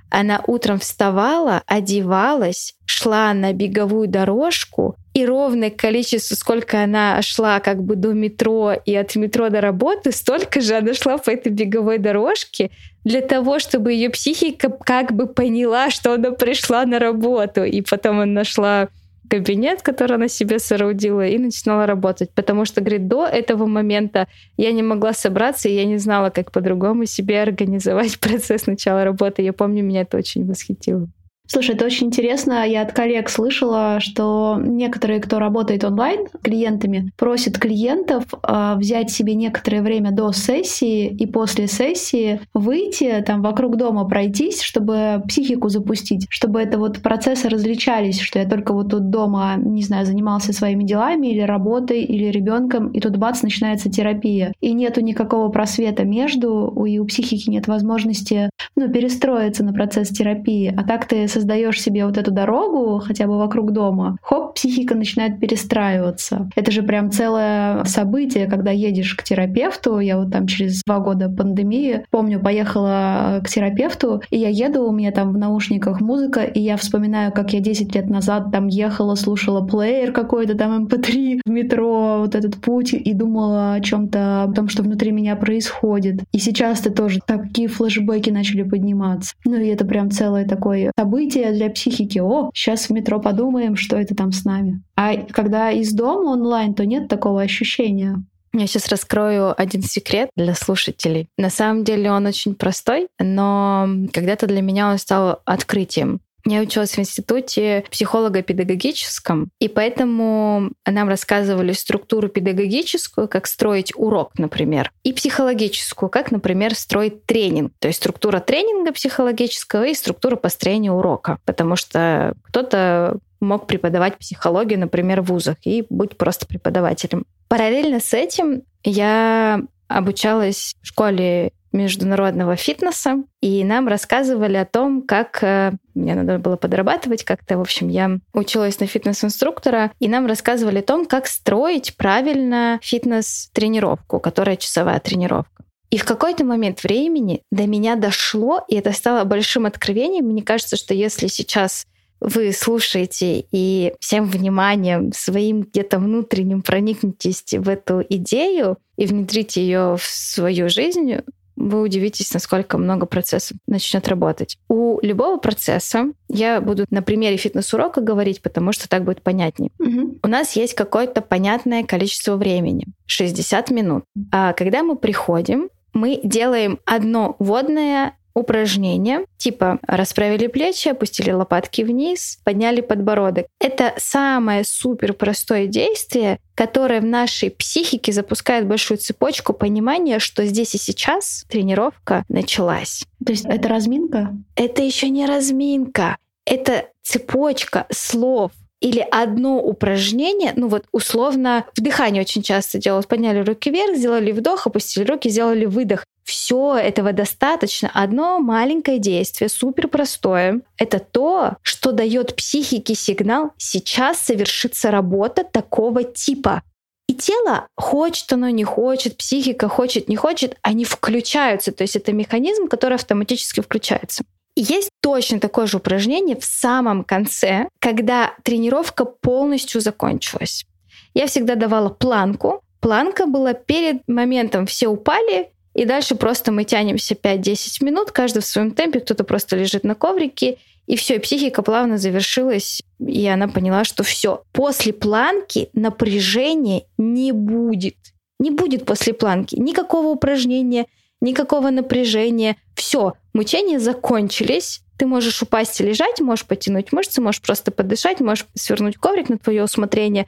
она 0.10 0.42
утром 0.48 0.80
вставала, 0.80 1.64
одевалась, 1.66 2.76
шла 2.86 3.34
на 3.34 3.52
беговую 3.52 4.08
дорожку, 4.08 4.96
и 5.14 5.26
ровное 5.26 5.70
количество, 5.70 6.36
сколько 6.36 6.84
она 6.84 7.22
шла 7.22 7.60
как 7.60 7.84
бы 7.84 7.96
до 7.96 8.14
метро 8.14 8.74
и 8.74 8.96
от 8.96 9.16
метро 9.16 9.50
до 9.50 9.62
работы, 9.62 10.12
столько 10.12 10.60
же 10.60 10.76
она 10.76 10.94
шла 10.94 11.18
по 11.18 11.30
этой 11.30 11.52
беговой 11.52 12.00
дорожке 12.00 12.72
для 13.04 13.22
того, 13.22 13.60
чтобы 13.60 13.94
ее 13.94 14.10
психика 14.10 14.70
как 14.70 15.14
бы 15.14 15.28
поняла, 15.28 15.92
что 15.92 16.14
она 16.14 16.32
пришла 16.32 16.86
на 16.86 16.98
работу. 16.98 17.64
И 17.64 17.82
потом 17.82 18.22
она 18.22 18.32
нашла 18.32 18.90
кабинет, 19.30 19.82
который 19.82 20.16
она 20.16 20.28
себе 20.28 20.58
соорудила, 20.58 21.26
и 21.28 21.38
начинала 21.38 21.86
работать. 21.86 22.32
Потому 22.32 22.66
что, 22.66 22.82
говорит, 22.82 23.08
до 23.08 23.26
этого 23.26 23.66
момента 23.66 24.28
я 24.58 24.72
не 24.72 24.84
могла 24.84 25.14
собраться, 25.14 25.70
и 25.70 25.76
я 25.76 25.86
не 25.86 25.98
знала, 25.98 26.32
как 26.32 26.52
по-другому 26.52 27.06
себе 27.06 27.42
организовать 27.42 28.20
процесс 28.20 28.66
начала 28.66 29.04
работы. 29.04 29.44
Я 29.44 29.54
помню, 29.54 29.84
меня 29.84 30.02
это 30.02 30.18
очень 30.18 30.48
восхитило. 30.48 31.08
Слушай, 31.46 31.76
это 31.76 31.86
очень 31.86 32.08
интересно. 32.08 32.66
Я 32.66 32.84
от 32.84 32.94
коллег 32.94 33.30
слышала, 33.30 34.00
что 34.00 34.58
некоторые, 34.60 35.20
кто 35.20 35.40
работает 35.40 35.84
онлайн 35.84 36.28
клиентами, 36.42 37.12
просят 37.18 37.60
клиентов 37.60 38.24
э, 38.42 38.76
взять 38.78 39.12
себе 39.12 39.36
некоторое 39.36 39.82
время 39.82 40.12
до 40.12 40.32
сессии 40.32 41.08
и 41.08 41.28
после 41.28 41.68
сессии 41.68 42.40
выйти 42.54 43.22
там 43.28 43.42
вокруг 43.42 43.76
дома 43.76 44.06
пройтись, 44.06 44.62
чтобы 44.62 45.22
психику 45.28 45.68
запустить, 45.68 46.28
чтобы 46.30 46.62
это 46.62 46.78
вот 46.78 47.02
процессы 47.02 47.50
различались, 47.50 48.22
что 48.22 48.40
я 48.40 48.50
только 48.50 48.74
вот 48.74 48.90
тут 48.90 49.10
дома, 49.10 49.56
не 49.58 49.84
знаю, 49.84 50.06
занимался 50.06 50.54
своими 50.54 50.86
делами 50.86 51.28
или 51.28 51.42
работой, 51.42 52.04
или 52.04 52.32
ребенком, 52.32 52.88
и 52.88 53.02
тут 53.02 53.18
бац, 53.18 53.42
начинается 53.42 53.92
терапия. 53.92 54.54
И 54.62 54.72
нету 54.72 55.02
никакого 55.02 55.50
просвета 55.50 56.06
между, 56.06 56.86
и 56.86 57.00
у 57.00 57.06
психики 57.06 57.50
нет 57.50 57.68
возможности 57.68 58.50
ну, 58.78 58.90
перестроиться 58.90 59.66
на 59.66 59.74
процесс 59.74 60.08
терапии. 60.08 60.74
А 60.76 60.84
так 60.84 61.06
ты 61.06 61.28
создаешь 61.28 61.43
себе 61.80 62.06
вот 62.06 62.18
эту 62.18 62.32
дорогу 62.32 63.02
хотя 63.06 63.28
бы 63.28 63.38
вокруг 63.38 63.72
дома, 63.72 64.18
хоп, 64.22 64.56
психика 64.56 64.96
начинает 64.96 65.40
перестраиваться. 65.40 66.50
Это 66.56 66.72
же 66.72 66.84
прям 66.84 67.12
целое 67.12 67.84
событие, 67.86 68.48
когда 68.48 68.72
едешь 68.72 69.16
к 69.16 69.24
терапевту. 69.24 70.00
Я 70.00 70.18
вот 70.18 70.32
там 70.32 70.48
через 70.48 70.82
два 70.86 71.00
года 71.00 71.30
пандемии, 71.30 72.06
помню, 72.10 72.40
поехала 72.40 73.42
к 73.44 73.50
терапевту, 73.50 74.22
и 74.30 74.38
я 74.38 74.50
еду, 74.50 74.88
у 74.88 74.92
меня 74.92 75.12
там 75.12 75.34
в 75.34 75.38
наушниках 75.38 76.02
музыка, 76.02 76.42
и 76.42 76.60
я 76.60 76.78
вспоминаю, 76.78 77.32
как 77.32 77.54
я 77.54 77.60
10 77.60 77.94
лет 77.96 78.10
назад 78.10 78.52
там 78.52 78.68
ехала, 78.68 79.16
слушала 79.16 79.66
плеер 79.66 80.12
какой-то 80.12 80.56
там 80.56 80.86
MP3 80.86 81.34
эм 81.34 81.42
в 81.46 81.50
метро, 81.50 82.20
вот 82.20 82.36
этот 82.36 82.58
путь, 82.58 82.94
и 82.94 83.14
думала 83.14 83.74
о 83.74 83.82
чем-то, 83.82 84.44
о 84.44 84.52
том, 84.54 84.70
что 84.70 84.84
внутри 84.84 85.12
меня 85.12 85.36
происходит. 85.36 86.24
И 86.32 86.40
сейчас-то 86.40 86.92
тоже 86.92 87.20
такие 87.26 87.68
флешбеки 87.68 88.30
начали 88.30 88.64
подниматься. 88.64 89.34
Ну 89.46 89.56
и 89.56 89.68
это 89.68 89.86
прям 89.86 90.12
целое 90.12 90.46
такое 90.46 90.92
событие, 90.98 91.23
событие 91.24 91.52
для 91.52 91.70
психики. 91.70 92.20
О, 92.20 92.50
сейчас 92.54 92.90
в 92.90 92.90
метро 92.92 93.20
подумаем, 93.20 93.76
что 93.76 93.98
это 93.98 94.16
там 94.16 94.32
с 94.32 94.46
нами. 94.46 94.82
А 94.96 95.16
когда 95.32 95.72
из 95.72 95.94
дома 95.94 96.32
онлайн, 96.32 96.74
то 96.74 96.86
нет 96.86 97.08
такого 97.08 97.42
ощущения. 97.42 98.24
Я 98.56 98.68
сейчас 98.68 98.88
раскрою 98.90 99.60
один 99.60 99.82
секрет 99.82 100.30
для 100.36 100.54
слушателей. 100.54 101.28
На 101.38 101.50
самом 101.50 101.84
деле 101.84 102.12
он 102.12 102.28
очень 102.28 102.54
простой, 102.54 103.08
но 103.20 103.88
когда-то 104.12 104.46
для 104.46 104.62
меня 104.62 104.92
он 104.92 105.00
стал 105.00 105.40
открытием. 105.46 106.20
Я 106.46 106.62
училась 106.62 106.92
в 106.92 107.00
институте 107.00 107.86
психолого-педагогическом, 107.90 109.50
и 109.60 109.70
поэтому 109.70 110.72
нам 110.86 111.08
рассказывали 111.08 111.72
структуру 111.72 112.28
педагогическую, 112.28 113.30
как 113.30 113.48
строить 113.48 113.94
урок, 113.96 114.38
например, 114.38 114.92
и 115.04 115.14
психологическую, 115.14 116.10
как, 116.10 116.32
например, 116.32 116.76
строить 116.76 117.26
тренинг. 117.26 117.72
То 117.80 117.88
есть 117.88 118.00
структура 118.00 118.40
тренинга 118.40 118.92
психологического 118.92 119.86
и 119.86 119.94
структура 119.94 120.36
построения 120.36 120.92
урока. 120.92 121.40
Потому 121.46 121.78
что 121.78 122.34
кто-то 122.44 123.20
мог 123.40 123.68
преподавать 123.68 124.18
психологию, 124.18 124.80
например, 124.80 125.22
в 125.22 125.26
вузах 125.26 125.58
и 125.64 125.86
быть 125.90 126.18
просто 126.18 126.46
преподавателем. 126.46 127.26
Параллельно 127.48 128.00
с 128.00 128.14
этим 128.14 128.64
я 128.84 129.62
обучалась 129.94 130.76
в 130.82 130.88
школе 130.88 131.52
международного 131.74 132.56
фитнеса, 132.56 133.24
и 133.42 133.64
нам 133.64 133.88
рассказывали 133.88 134.58
о 134.58 134.66
том, 134.66 135.02
как 135.02 135.44
э, 135.44 135.72
мне 135.96 136.14
надо 136.14 136.38
было 136.38 136.56
подрабатывать 136.56 137.24
как-то. 137.24 137.58
В 137.58 137.62
общем, 137.62 137.88
я 137.90 138.20
училась 138.32 138.80
на 138.80 138.86
фитнес-инструктора, 138.86 139.92
и 140.00 140.08
нам 140.08 140.28
рассказывали 140.28 140.80
о 140.80 140.84
том, 140.84 141.06
как 141.06 141.28
строить 141.28 141.98
правильно 141.98 142.80
фитнес-тренировку, 142.84 144.20
которая 144.20 144.56
часовая 144.56 145.00
тренировка. 145.00 145.64
И 145.90 145.98
в 145.98 146.06
какой-то 146.06 146.44
момент 146.44 146.84
времени 146.84 147.42
до 147.52 147.68
меня 147.68 147.96
дошло, 147.96 148.64
и 148.68 148.76
это 148.76 148.92
стало 148.94 149.26
большим 149.26 149.66
откровением. 149.66 150.26
Мне 150.26 150.42
кажется, 150.42 150.76
что 150.76 150.94
если 150.94 151.28
сейчас 151.28 151.86
вы 152.24 152.54
слушаете 152.54 153.46
и 153.52 153.94
всем 154.00 154.26
вниманием 154.26 155.12
своим 155.14 155.62
где-то 155.62 156.00
внутренним 156.00 156.62
проникнетесь 156.62 157.54
в 157.54 157.68
эту 157.70 158.04
идею 158.10 158.78
и 158.98 159.06
внедрите 159.06 159.62
ее 159.62 159.98
в 159.98 160.04
свою 160.04 160.70
жизнь, 160.70 161.18
вы 161.56 161.82
удивитесь, 161.82 162.34
насколько 162.34 162.78
много 162.78 163.06
процессов 163.06 163.58
начнет 163.68 164.08
работать. 164.08 164.58
У 164.70 165.00
любого 165.02 165.38
процесса, 165.38 166.12
я 166.28 166.62
буду 166.62 166.86
на 166.90 167.02
примере 167.02 167.38
фитнес-урока 167.38 168.02
говорить, 168.02 168.42
потому 168.42 168.72
что 168.72 168.90
так 168.90 169.04
будет 169.04 169.22
понятнее. 169.22 169.72
Угу. 169.80 170.20
У 170.24 170.28
нас 170.28 170.56
есть 170.56 170.74
какое-то 170.74 171.22
понятное 171.22 171.84
количество 171.84 172.38
времени, 172.38 172.88
60 173.06 173.70
минут. 173.72 174.04
А 174.32 174.54
когда 174.54 174.84
мы 174.84 174.96
приходим, 174.96 175.70
мы 175.94 176.20
делаем 176.24 176.80
одно 176.86 177.36
водное 177.38 178.18
упражнения, 178.34 179.26
типа 179.38 179.80
расправили 179.88 180.48
плечи, 180.48 180.90
опустили 180.90 181.32
лопатки 181.32 181.82
вниз, 181.82 182.40
подняли 182.44 182.82
подбородок. 182.82 183.48
Это 183.60 183.94
самое 183.98 184.64
супер 184.64 185.14
простое 185.14 185.68
действие, 185.68 186.40
которое 186.56 187.02
в 187.02 187.06
нашей 187.06 187.52
психике 187.52 188.12
запускает 188.12 188.68
большую 188.68 188.98
цепочку 188.98 189.54
понимания, 189.54 190.20
что 190.20 190.46
здесь 190.46 190.76
и 190.76 190.78
сейчас 190.78 191.46
тренировка 191.50 192.24
началась. 192.30 193.04
То 193.26 193.32
есть 193.32 193.46
это 193.46 193.68
разминка? 193.68 194.36
Это 194.56 194.82
еще 194.82 195.10
не 195.10 195.26
разминка. 195.26 196.18
Это 196.46 196.88
цепочка 197.04 197.86
слов, 197.90 198.52
или 198.84 199.00
одно 199.12 199.60
упражнение, 199.64 200.52
ну 200.58 200.68
вот 200.68 200.84
условно 200.92 201.66
в 201.74 201.82
дыхании 201.82 202.20
очень 202.20 202.44
часто 202.44 202.80
делают, 202.80 203.08
подняли 203.08 203.40
руки 203.40 203.72
вверх, 203.72 203.96
сделали 203.96 204.34
вдох, 204.34 204.68
опустили 204.68 205.06
руки, 205.06 205.30
сделали 205.30 205.64
выдох. 205.64 206.04
Все 206.24 206.76
этого 206.76 207.12
достаточно. 207.12 207.92
Одно 207.94 208.40
маленькое 208.40 209.00
действие, 209.00 209.50
супер 209.50 209.88
простое, 209.88 210.62
это 210.78 211.00
то, 211.00 211.58
что 211.62 211.92
дает 211.92 212.36
психике 212.36 212.96
сигнал, 212.96 213.52
сейчас 213.58 214.20
совершится 214.20 214.90
работа 214.92 215.44
такого 215.44 216.04
типа. 216.04 216.64
И 217.08 217.14
тело 217.14 217.68
хочет, 217.76 218.32
оно 218.32 218.50
не 218.50 218.64
хочет, 218.64 219.18
психика 219.18 219.68
хочет, 219.68 220.08
не 220.08 220.16
хочет, 220.16 220.58
они 220.62 220.86
включаются. 220.86 221.74
То 221.74 221.84
есть 221.84 221.98
это 221.98 222.14
механизм, 222.14 222.68
который 222.68 222.96
автоматически 222.96 223.60
включается. 223.60 224.24
Есть 224.56 224.90
точно 225.02 225.40
такое 225.40 225.66
же 225.66 225.78
упражнение 225.78 226.38
в 226.40 226.46
самом 226.46 227.04
конце, 227.04 227.68
когда 227.80 228.34
тренировка 228.44 229.04
полностью 229.04 229.82
закончилась. 229.82 230.66
Я 231.14 231.28
всегда 231.28 231.56
давала 231.56 231.90
планку. 231.90 232.62
Планка 232.80 233.26
была 233.26 233.54
перед 233.54 234.08
моментом 234.08 234.66
все 234.66 234.88
упали, 234.88 235.53
и 235.74 235.86
дальше 235.86 236.16
просто 236.16 236.52
мы 236.52 236.64
тянемся 236.64 237.16
5-10 237.16 237.84
минут, 237.84 238.12
каждый 238.12 238.42
в 238.42 238.46
своем 238.46 238.72
темпе, 238.72 239.00
кто-то 239.00 239.24
просто 239.24 239.56
лежит 239.56 239.84
на 239.84 239.96
коврике, 239.96 240.58
и 240.86 240.96
все, 240.96 241.16
и 241.16 241.20
психика 241.20 241.62
плавно 241.62 241.98
завершилась, 241.98 242.82
и 243.00 243.26
она 243.28 243.48
поняла, 243.48 243.84
что 243.84 244.04
все. 244.04 244.44
После 244.52 244.94
планки 244.94 245.70
напряжения 245.74 246.84
не 246.98 247.32
будет. 247.32 247.96
Не 248.40 248.52
будет 248.52 248.86
после 248.86 249.14
планки 249.14 249.56
никакого 249.56 250.08
упражнения, 250.08 250.86
никакого 251.22 251.70
напряжения. 251.70 252.58
Все, 252.76 253.14
мучения 253.34 253.80
закончились. 253.80 254.82
Ты 254.98 255.08
можешь 255.08 255.42
упасть 255.42 255.80
и 255.80 255.84
лежать, 255.84 256.20
можешь 256.20 256.46
потянуть 256.46 256.92
мышцы, 256.92 257.22
можешь 257.22 257.42
просто 257.42 257.72
подышать, 257.72 258.20
можешь 258.20 258.46
свернуть 258.54 258.98
коврик 258.98 259.30
на 259.30 259.38
твое 259.38 259.64
усмотрение. 259.64 260.28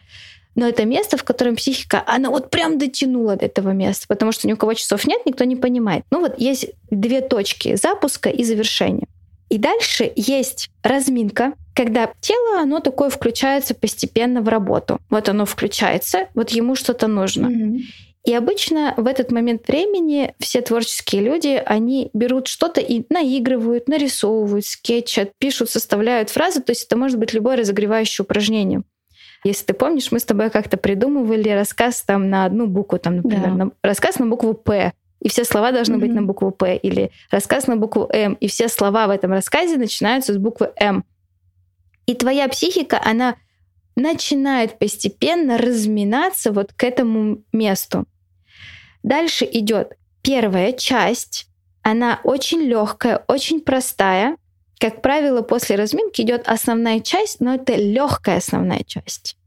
Но 0.55 0.67
это 0.67 0.85
место, 0.85 1.17
в 1.17 1.23
котором 1.23 1.55
психика, 1.55 2.03
она 2.07 2.29
вот 2.29 2.49
прям 2.49 2.77
дотянула 2.77 3.35
до 3.35 3.45
этого 3.45 3.71
места, 3.71 4.05
потому 4.07 4.31
что 4.31 4.47
ни 4.47 4.53
у 4.53 4.57
кого 4.57 4.73
часов 4.73 5.05
нет, 5.05 5.25
никто 5.25 5.43
не 5.43 5.55
понимает. 5.55 6.05
Ну 6.11 6.21
вот 6.21 6.39
есть 6.39 6.71
две 6.89 7.21
точки 7.21 7.75
запуска 7.75 8.29
и 8.29 8.43
завершения. 8.43 9.07
И 9.49 9.57
дальше 9.57 10.11
есть 10.15 10.69
разминка, 10.81 11.53
когда 11.75 12.11
тело, 12.21 12.61
оно 12.61 12.79
такое 12.79 13.09
включается 13.09 13.75
постепенно 13.75 14.41
в 14.41 14.47
работу. 14.47 14.99
Вот 15.09 15.29
оно 15.29 15.45
включается, 15.45 16.27
вот 16.33 16.49
ему 16.49 16.75
что-то 16.75 17.07
нужно. 17.07 17.47
Mm-hmm. 17.47 17.79
И 18.25 18.33
обычно 18.33 18.95
в 18.97 19.05
этот 19.05 19.31
момент 19.31 19.67
времени 19.67 20.33
все 20.39 20.61
творческие 20.61 21.21
люди, 21.21 21.61
они 21.63 22.09
берут 22.13 22.47
что-то 22.47 22.81
и 22.81 23.03
наигрывают, 23.09 23.87
нарисовывают, 23.87 24.65
скетчат, 24.65 25.31
пишут, 25.37 25.69
составляют 25.69 26.31
фразы. 26.31 26.61
То 26.61 26.71
есть 26.71 26.85
это 26.85 26.97
может 26.97 27.19
быть 27.19 27.33
любое 27.33 27.57
разогревающее 27.57 28.23
упражнение. 28.23 28.81
Если 29.45 29.65
ты 29.65 29.73
помнишь, 29.75 30.11
мы 30.11 30.19
с 30.19 30.25
тобой 30.25 30.49
как-то 30.49 30.75
придумывали 30.75 31.49
рассказ 31.49 32.01
там 32.01 32.31
на 32.31 32.45
одну 32.45 32.65
букву, 32.65 32.97
там, 32.97 33.17
например, 33.17 33.51
да. 33.51 33.65
на, 33.65 33.71
рассказ 33.83 34.17
на 34.17 34.25
букву 34.25 34.55
П, 34.55 34.91
и 35.21 35.29
все 35.29 35.45
слова 35.45 35.71
должны 35.71 35.95
mm-hmm. 35.95 35.99
быть 35.99 36.13
на 36.13 36.23
букву 36.23 36.49
П, 36.49 36.75
или 36.77 37.11
рассказ 37.29 37.67
на 37.67 37.77
букву 37.77 38.09
М, 38.11 38.33
и 38.33 38.47
все 38.47 38.67
слова 38.67 39.05
в 39.05 39.11
этом 39.11 39.31
рассказе 39.31 39.77
начинаются 39.77 40.33
с 40.33 40.37
буквы 40.37 40.71
М. 40.77 41.05
И 42.07 42.15
твоя 42.15 42.47
психика, 42.47 42.99
она 43.05 43.35
начинает 43.95 44.79
постепенно 44.79 45.59
разминаться 45.59 46.51
вот 46.51 46.73
к 46.73 46.83
этому 46.83 47.43
месту. 47.53 48.05
Дальше 49.03 49.47
идет 49.51 49.95
первая 50.23 50.71
часть. 50.71 51.47
Она 51.83 52.19
очень 52.23 52.61
легкая, 52.61 53.23
очень 53.27 53.61
простая. 53.61 54.37
Как 54.79 55.01
правило, 55.01 55.41
после 55.41 55.75
разминки 55.75 56.21
идет 56.21 56.47
основная 56.47 56.99
часть, 56.99 57.39
но 57.39 57.55
это 57.55 57.75
легкая 57.75 58.37
основная 58.37 58.83
часть. 58.85 59.37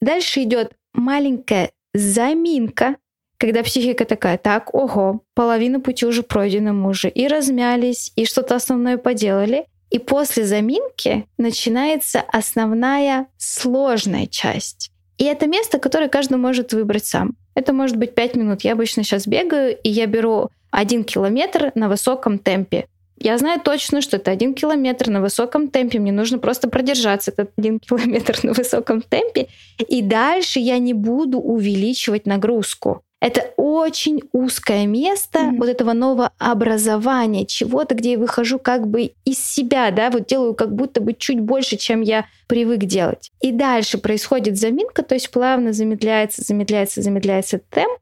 Дальше 0.00 0.42
идет 0.42 0.72
маленькая 0.92 1.70
заминка, 1.94 2.96
когда 3.38 3.62
психика 3.62 4.04
такая, 4.04 4.36
так, 4.36 4.74
ого, 4.74 5.22
половина 5.34 5.80
пути 5.80 6.04
уже 6.06 6.22
пройдена, 6.22 6.72
мы 6.72 6.92
и 6.92 7.28
размялись, 7.28 8.12
и 8.16 8.24
что-то 8.24 8.56
основное 8.56 8.98
поделали. 8.98 9.66
И 9.90 9.98
после 9.98 10.44
заминки 10.44 11.26
начинается 11.38 12.20
основная 12.20 13.28
сложная 13.38 14.26
часть. 14.26 14.90
И 15.16 15.24
это 15.24 15.46
место, 15.46 15.78
которое 15.78 16.08
каждый 16.08 16.36
может 16.36 16.72
выбрать 16.72 17.06
сам. 17.06 17.36
Это 17.54 17.72
может 17.72 17.96
быть 17.96 18.14
5 18.14 18.36
минут. 18.36 18.62
Я 18.62 18.72
обычно 18.72 19.02
сейчас 19.02 19.26
бегаю, 19.26 19.76
и 19.82 19.88
я 19.88 20.06
беру 20.06 20.50
один 20.70 21.04
километр 21.04 21.72
на 21.74 21.88
высоком 21.88 22.38
темпе. 22.38 22.86
Я 23.20 23.36
знаю 23.38 23.60
точно, 23.60 24.00
что 24.00 24.16
это 24.16 24.30
один 24.30 24.54
километр 24.54 25.10
на 25.10 25.20
высоком 25.20 25.68
темпе. 25.68 25.98
Мне 25.98 26.12
нужно 26.12 26.38
просто 26.38 26.68
продержаться 26.68 27.30
этот 27.30 27.50
один 27.56 27.78
километр 27.80 28.38
на 28.42 28.52
высоком 28.52 29.02
темпе. 29.02 29.48
И 29.78 30.02
дальше 30.02 30.60
я 30.60 30.78
не 30.78 30.94
буду 30.94 31.38
увеличивать 31.38 32.26
нагрузку. 32.26 33.02
Это 33.20 33.52
очень 33.56 34.20
узкое 34.32 34.86
место 34.86 35.40
mm-hmm. 35.40 35.56
вот 35.56 35.68
этого 35.68 35.92
нового 35.92 36.30
образования, 36.38 37.46
чего-то, 37.46 37.96
где 37.96 38.12
я 38.12 38.18
выхожу 38.18 38.60
как 38.60 38.86
бы 38.86 39.10
из 39.24 39.44
себя, 39.44 39.90
да, 39.90 40.10
вот 40.10 40.26
делаю 40.26 40.54
как 40.54 40.72
будто 40.72 41.00
бы 41.00 41.14
чуть 41.14 41.40
больше, 41.40 41.76
чем 41.76 42.00
я 42.00 42.26
привык 42.46 42.84
делать. 42.84 43.32
И 43.40 43.50
дальше 43.50 43.98
происходит 43.98 44.56
заминка, 44.56 45.02
то 45.02 45.16
есть 45.16 45.32
плавно 45.32 45.72
замедляется, 45.72 46.42
замедляется, 46.42 47.02
замедляется 47.02 47.60
темп, 47.70 47.98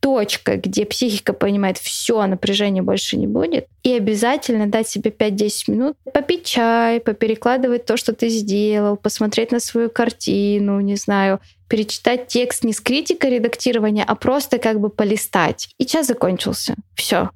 точка, 0.00 0.56
где 0.56 0.84
психика 0.84 1.32
понимает, 1.32 1.78
все, 1.78 2.26
напряжения 2.26 2.82
больше 2.82 3.16
не 3.16 3.26
будет. 3.26 3.66
И 3.82 3.92
обязательно 3.92 4.66
дать 4.66 4.88
себе 4.88 5.10
5-10 5.10 5.70
минут 5.70 5.96
попить 6.12 6.44
чай, 6.44 7.00
поперекладывать 7.00 7.84
то, 7.84 7.96
что 7.96 8.12
ты 8.12 8.28
сделал, 8.28 8.96
посмотреть 8.96 9.52
на 9.52 9.60
свою 9.60 9.90
картину, 9.90 10.80
не 10.80 10.96
знаю, 10.96 11.40
перечитать 11.68 12.26
текст 12.26 12.64
не 12.64 12.72
с 12.72 12.80
критикой 12.80 13.30
редактирования, 13.30 14.04
а 14.04 14.14
просто 14.16 14.58
как 14.58 14.80
бы 14.80 14.90
полистать. 14.90 15.68
И 15.78 15.86
час 15.86 16.08
закончился. 16.08 16.74
Все. 16.94 17.30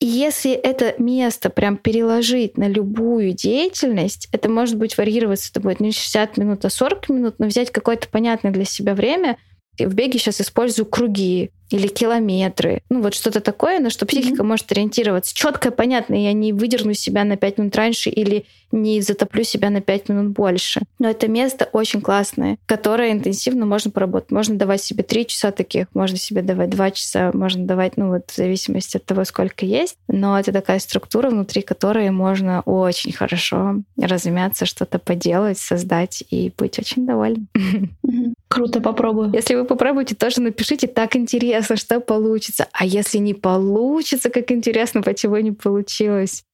И 0.00 0.06
если 0.06 0.52
это 0.52 0.94
место 0.98 1.50
прям 1.50 1.76
переложить 1.76 2.56
на 2.56 2.68
любую 2.68 3.32
деятельность, 3.32 4.28
это 4.30 4.48
может 4.48 4.76
быть 4.76 4.96
варьироваться, 4.96 5.50
это 5.50 5.60
будет 5.60 5.80
не 5.80 5.90
60 5.90 6.36
минут, 6.36 6.64
а 6.64 6.70
40 6.70 7.08
минут, 7.08 7.34
но 7.38 7.46
взять 7.46 7.72
какое-то 7.72 8.08
понятное 8.08 8.52
для 8.52 8.64
себя 8.64 8.94
время. 8.94 9.38
В 9.78 9.94
беге 9.94 10.18
сейчас 10.18 10.40
использую 10.40 10.86
круги, 10.86 11.50
или 11.70 11.86
километры. 11.86 12.82
Ну, 12.88 13.02
вот 13.02 13.14
что-то 13.14 13.40
такое, 13.40 13.78
на 13.78 13.90
что 13.90 14.06
психика 14.06 14.42
mm-hmm. 14.42 14.46
может 14.46 14.72
ориентироваться. 14.72 15.34
Четко, 15.34 15.70
понятно, 15.70 16.14
я 16.14 16.32
не 16.32 16.52
выдерну 16.52 16.94
себя 16.94 17.24
на 17.24 17.36
5 17.36 17.58
минут 17.58 17.76
раньше 17.76 18.10
или 18.10 18.46
не 18.72 19.00
затоплю 19.00 19.44
себя 19.44 19.70
на 19.70 19.80
5 19.80 20.08
минут 20.08 20.28
больше. 20.32 20.80
Но 20.98 21.08
это 21.08 21.28
место 21.28 21.68
очень 21.72 22.00
классное, 22.00 22.58
которое 22.66 23.12
интенсивно 23.12 23.66
можно 23.66 23.90
поработать. 23.90 24.30
Можно 24.30 24.56
давать 24.56 24.82
себе 24.82 25.02
3 25.02 25.26
часа 25.26 25.50
таких, 25.50 25.86
можно 25.94 26.16
себе 26.16 26.42
давать 26.42 26.70
2 26.70 26.90
часа, 26.92 27.30
можно 27.34 27.66
давать, 27.66 27.96
ну, 27.96 28.08
вот 28.08 28.30
в 28.30 28.36
зависимости 28.36 28.96
от 28.96 29.04
того, 29.04 29.24
сколько 29.24 29.66
есть. 29.66 29.96
Но 30.08 30.38
это 30.38 30.52
такая 30.52 30.78
структура, 30.78 31.30
внутри 31.30 31.62
которой 31.62 32.10
можно 32.10 32.62
очень 32.62 33.12
хорошо 33.12 33.76
разумяться, 34.00 34.66
что-то 34.66 34.98
поделать, 34.98 35.58
создать 35.58 36.24
и 36.30 36.52
быть 36.56 36.78
очень 36.78 37.06
довольным. 37.06 37.48
Круто, 38.48 38.80
попробую. 38.80 39.30
Если 39.34 39.54
вы 39.54 39.64
попробуете, 39.64 40.14
тоже 40.14 40.40
напишите, 40.40 40.86
так 40.86 41.16
интересно, 41.16 41.76
что 41.76 42.00
получится. 42.00 42.66
А 42.72 42.86
если 42.86 43.18
не 43.18 43.34
получится, 43.34 44.30
как 44.30 44.50
интересно, 44.50 45.02
почему 45.02 45.36
не 45.36 45.52
получилось. 45.52 46.44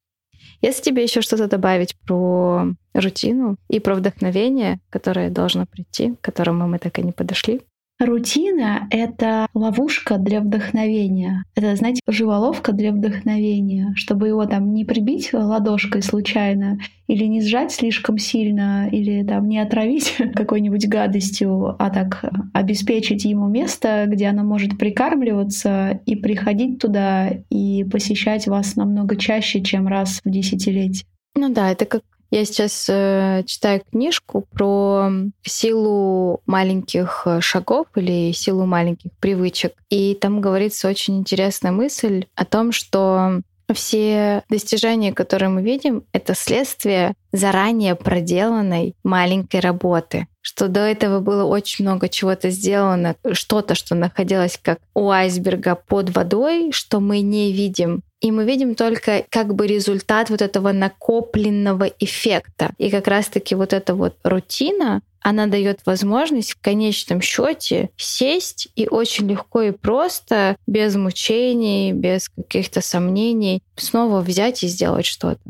Если 0.60 0.82
тебе 0.82 1.02
еще 1.02 1.20
что-то 1.20 1.46
добавить 1.46 1.96
про 2.06 2.66
рутину 2.94 3.56
и 3.68 3.80
про 3.80 3.94
вдохновение, 3.94 4.80
которое 4.90 5.30
должно 5.30 5.66
прийти, 5.66 6.14
к 6.14 6.20
которому 6.20 6.66
мы 6.66 6.78
так 6.78 6.98
и 6.98 7.02
не 7.02 7.12
подошли. 7.12 7.60
Рутина— 8.00 8.88
это 8.90 9.46
ловушка 9.54 10.18
для 10.18 10.40
вдохновения. 10.40 11.44
Это, 11.54 11.76
знаете, 11.76 12.00
живоловка 12.08 12.72
для 12.72 12.90
вдохновения, 12.90 13.92
чтобы 13.94 14.28
его 14.28 14.46
там 14.46 14.74
не 14.74 14.84
прибить 14.84 15.32
ладошкой 15.32 16.02
случайно 16.02 16.78
или 17.06 17.24
не 17.24 17.40
сжать 17.40 17.70
слишком 17.70 18.18
сильно, 18.18 18.88
или 18.90 19.22
там 19.22 19.48
не 19.48 19.60
отравить 19.60 20.16
какой-нибудь 20.34 20.88
гадостью, 20.88 21.76
а 21.78 21.90
так 21.90 22.24
обеспечить 22.52 23.24
ему 23.24 23.46
место, 23.48 24.06
где 24.08 24.26
оно 24.26 24.42
может 24.42 24.76
прикармливаться 24.76 26.00
и 26.04 26.16
приходить 26.16 26.80
туда 26.80 27.30
и 27.48 27.84
посещать 27.84 28.48
вас 28.48 28.74
намного 28.74 29.16
чаще, 29.16 29.62
чем 29.62 29.86
раз 29.86 30.20
в 30.24 30.30
десятилетие. 30.30 31.06
Ну 31.36 31.52
да, 31.52 31.70
это 31.70 31.84
как 31.84 32.02
я 32.34 32.44
сейчас 32.44 32.86
э, 32.88 33.44
читаю 33.46 33.80
книжку 33.88 34.44
про 34.52 35.08
силу 35.46 36.40
маленьких 36.46 37.22
э, 37.26 37.40
шагов 37.40 37.86
или 37.94 38.32
силу 38.32 38.66
маленьких 38.66 39.12
привычек. 39.20 39.74
И 39.88 40.18
там 40.20 40.40
говорится 40.40 40.88
очень 40.88 41.18
интересная 41.18 41.70
мысль 41.70 42.26
о 42.34 42.44
том, 42.44 42.72
что 42.72 43.40
все 43.72 44.42
достижения, 44.48 45.12
которые 45.12 45.48
мы 45.48 45.62
видим, 45.62 46.02
это 46.12 46.34
следствие 46.34 47.14
заранее 47.32 47.94
проделанной 47.94 48.96
маленькой 49.04 49.60
работы. 49.60 50.26
Что 50.46 50.68
до 50.68 50.80
этого 50.80 51.20
было 51.20 51.44
очень 51.44 51.86
много 51.86 52.10
чего-то 52.10 52.50
сделано, 52.50 53.16
что-то, 53.32 53.74
что 53.74 53.94
находилось 53.94 54.58
как 54.60 54.78
у 54.92 55.08
айсберга 55.08 55.74
под 55.74 56.14
водой, 56.14 56.70
что 56.70 57.00
мы 57.00 57.20
не 57.20 57.50
видим 57.50 58.02
и 58.24 58.30
мы 58.30 58.46
видим 58.46 58.74
только 58.74 59.26
как 59.28 59.54
бы 59.54 59.66
результат 59.66 60.30
вот 60.30 60.40
этого 60.40 60.72
накопленного 60.72 61.84
эффекта. 61.98 62.70
И 62.78 62.88
как 62.88 63.06
раз-таки 63.06 63.54
вот 63.54 63.74
эта 63.74 63.94
вот 63.94 64.16
рутина, 64.24 65.02
она 65.20 65.46
дает 65.46 65.80
возможность 65.84 66.52
в 66.52 66.60
конечном 66.62 67.20
счете 67.20 67.90
сесть 67.98 68.68
и 68.76 68.88
очень 68.88 69.28
легко 69.28 69.60
и 69.60 69.72
просто, 69.72 70.56
без 70.66 70.96
мучений, 70.96 71.92
без 71.92 72.30
каких-то 72.30 72.80
сомнений, 72.80 73.62
снова 73.76 74.22
взять 74.22 74.62
и 74.62 74.68
сделать 74.68 75.04
что-то. 75.04 75.42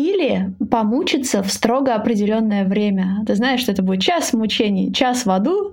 Или 0.00 0.54
помучиться 0.70 1.42
в 1.42 1.52
строго 1.52 1.94
определенное 1.94 2.64
время. 2.64 3.22
Ты 3.26 3.34
знаешь, 3.34 3.60
что 3.60 3.72
это 3.72 3.82
будет 3.82 4.00
час 4.00 4.32
мучений, 4.32 4.92
час 4.94 5.26
в 5.26 5.30
аду, 5.30 5.70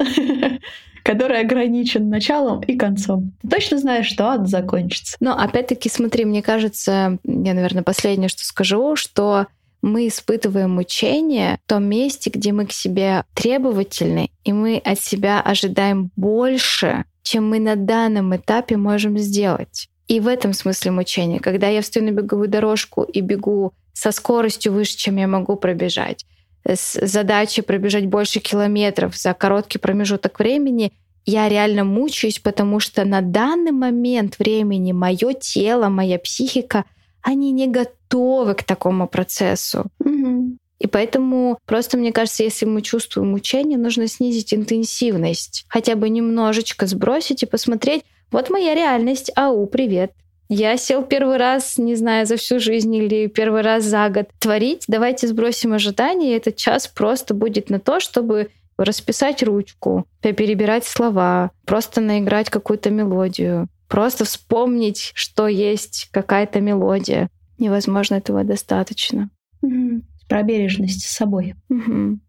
который 1.03 1.39
ограничен 1.39 2.09
началом 2.09 2.59
и 2.61 2.75
концом. 2.75 3.31
Ты 3.41 3.47
точно 3.47 3.77
знаешь, 3.77 4.07
что 4.07 4.25
ад 4.25 4.49
закончится. 4.49 5.15
Но 5.21 5.37
опять-таки, 5.37 5.87
смотри, 5.87 6.25
мне 6.25 6.41
кажется, 6.41 7.19
я, 7.23 7.53
наверное, 7.53 7.83
последнее, 7.83 8.27
что 8.27 8.43
скажу, 8.43 8.97
что 8.97 9.47
мы 9.81 10.09
испытываем 10.09 10.71
мучение 10.71 11.59
в 11.65 11.69
том 11.69 11.85
месте, 11.85 12.29
где 12.29 12.51
мы 12.51 12.65
к 12.65 12.73
себе 12.73 13.23
требовательны, 13.33 14.29
и 14.43 14.51
мы 14.51 14.77
от 14.77 14.99
себя 14.99 15.39
ожидаем 15.39 16.11
больше, 16.17 17.05
чем 17.23 17.49
мы 17.49 17.59
на 17.59 17.77
данном 17.77 18.35
этапе 18.35 18.75
можем 18.75 19.17
сделать. 19.17 19.87
И 20.09 20.19
в 20.19 20.27
этом 20.27 20.51
смысле 20.51 20.91
мучения. 20.91 21.39
Когда 21.39 21.69
я 21.69 21.81
встаю 21.81 22.07
на 22.07 22.11
беговую 22.11 22.49
дорожку 22.49 23.03
и 23.03 23.21
бегу 23.21 23.73
со 23.97 24.11
скоростью 24.11 24.73
выше, 24.73 24.95
чем 24.95 25.17
я 25.17 25.27
могу 25.27 25.55
пробежать, 25.55 26.23
с 26.63 27.03
задачей 27.07 27.63
пробежать 27.63 28.05
больше 28.05 28.39
километров 28.39 29.17
за 29.17 29.33
короткий 29.33 29.79
промежуток 29.79 30.37
времени, 30.37 30.93
я 31.25 31.49
реально 31.49 31.83
мучаюсь, 31.83 32.37
потому 32.37 32.79
что 32.79 33.05
на 33.05 33.21
данный 33.21 33.71
момент 33.71 34.37
времени 34.37 34.91
мое 34.91 35.33
тело, 35.33 35.89
моя 35.89 36.19
психика, 36.19 36.85
они 37.23 37.51
не 37.51 37.67
готовы 37.67 38.53
к 38.53 38.63
такому 38.63 39.07
процессу. 39.07 39.87
Угу. 39.99 40.57
И 40.77 40.87
поэтому 40.87 41.57
просто 41.65 41.97
мне 41.97 42.11
кажется, 42.11 42.43
если 42.43 42.65
мы 42.65 42.83
чувствуем 42.83 43.31
мучение, 43.31 43.79
нужно 43.79 44.07
снизить 44.07 44.53
интенсивность, 44.53 45.65
хотя 45.69 45.95
бы 45.95 46.07
немножечко 46.09 46.85
сбросить 46.85 47.41
и 47.41 47.47
посмотреть, 47.47 48.03
вот 48.29 48.51
моя 48.51 48.75
реальность, 48.75 49.31
ау, 49.35 49.65
привет, 49.65 50.11
я 50.49 50.77
сел 50.77 51.03
первый 51.03 51.37
раз, 51.37 51.77
не 51.77 51.95
знаю, 51.95 52.25
за 52.25 52.37
всю 52.37 52.59
жизнь 52.59 52.93
или 52.95 53.27
первый 53.27 53.61
раз 53.61 53.83
за 53.83 54.09
год 54.09 54.29
творить. 54.39 54.85
Давайте 54.87 55.27
сбросим 55.27 55.73
ожидания, 55.73 56.33
и 56.33 56.37
этот 56.37 56.55
час 56.55 56.87
просто 56.87 57.33
будет 57.33 57.69
на 57.69 57.79
то, 57.79 57.99
чтобы 57.99 58.49
расписать 58.77 59.43
ручку, 59.43 60.07
перебирать 60.21 60.85
слова, 60.85 61.51
просто 61.65 61.99
наиграть 61.99 62.49
какую-то 62.49 62.89
мелодию, 62.91 63.67
просто 63.87 64.23
вспомнить, 64.23 65.11
что 65.15 65.47
есть 65.47 66.09
какая-то 66.11 66.61
мелодия. 66.61 67.29
Невозможно 67.57 68.15
этого 68.15 68.43
достаточно. 68.43 69.29
Угу. 69.61 70.03
Про 70.29 70.43
бережность 70.43 71.03
с 71.05 71.15
собой. 71.15 71.55
Угу. 71.69 72.19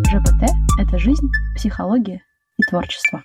ЖПТ— 0.00 0.50
это 0.80 0.98
жизнь, 0.98 1.28
психология 1.54 2.22
и 2.58 2.62
творчество. 2.68 3.22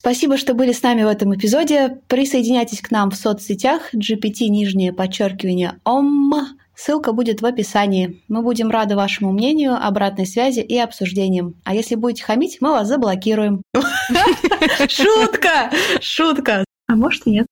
Спасибо, 0.00 0.36
что 0.36 0.54
были 0.54 0.72
с 0.72 0.82
нами 0.82 1.02
в 1.02 1.08
этом 1.08 1.34
эпизоде. 1.34 2.00
Присоединяйтесь 2.06 2.80
к 2.80 2.90
нам 2.90 3.10
в 3.10 3.16
соцсетях 3.16 3.92
GPT 3.94 4.46
нижнее 4.48 4.92
подчеркивание 4.92 5.80
ОМ. 5.84 6.32
Ссылка 6.76 7.12
будет 7.12 7.42
в 7.42 7.46
описании. 7.46 8.22
Мы 8.28 8.42
будем 8.42 8.70
рады 8.70 8.94
вашему 8.94 9.32
мнению, 9.32 9.74
обратной 9.74 10.26
связи 10.26 10.60
и 10.60 10.78
обсуждениям. 10.78 11.54
А 11.64 11.74
если 11.74 11.96
будете 11.96 12.22
хамить, 12.22 12.58
мы 12.60 12.70
вас 12.70 12.86
заблокируем. 12.86 13.62
Шутка! 14.88 15.72
Шутка! 16.00 16.64
А 16.86 16.94
может 16.94 17.26
и 17.26 17.30
нет. 17.30 17.46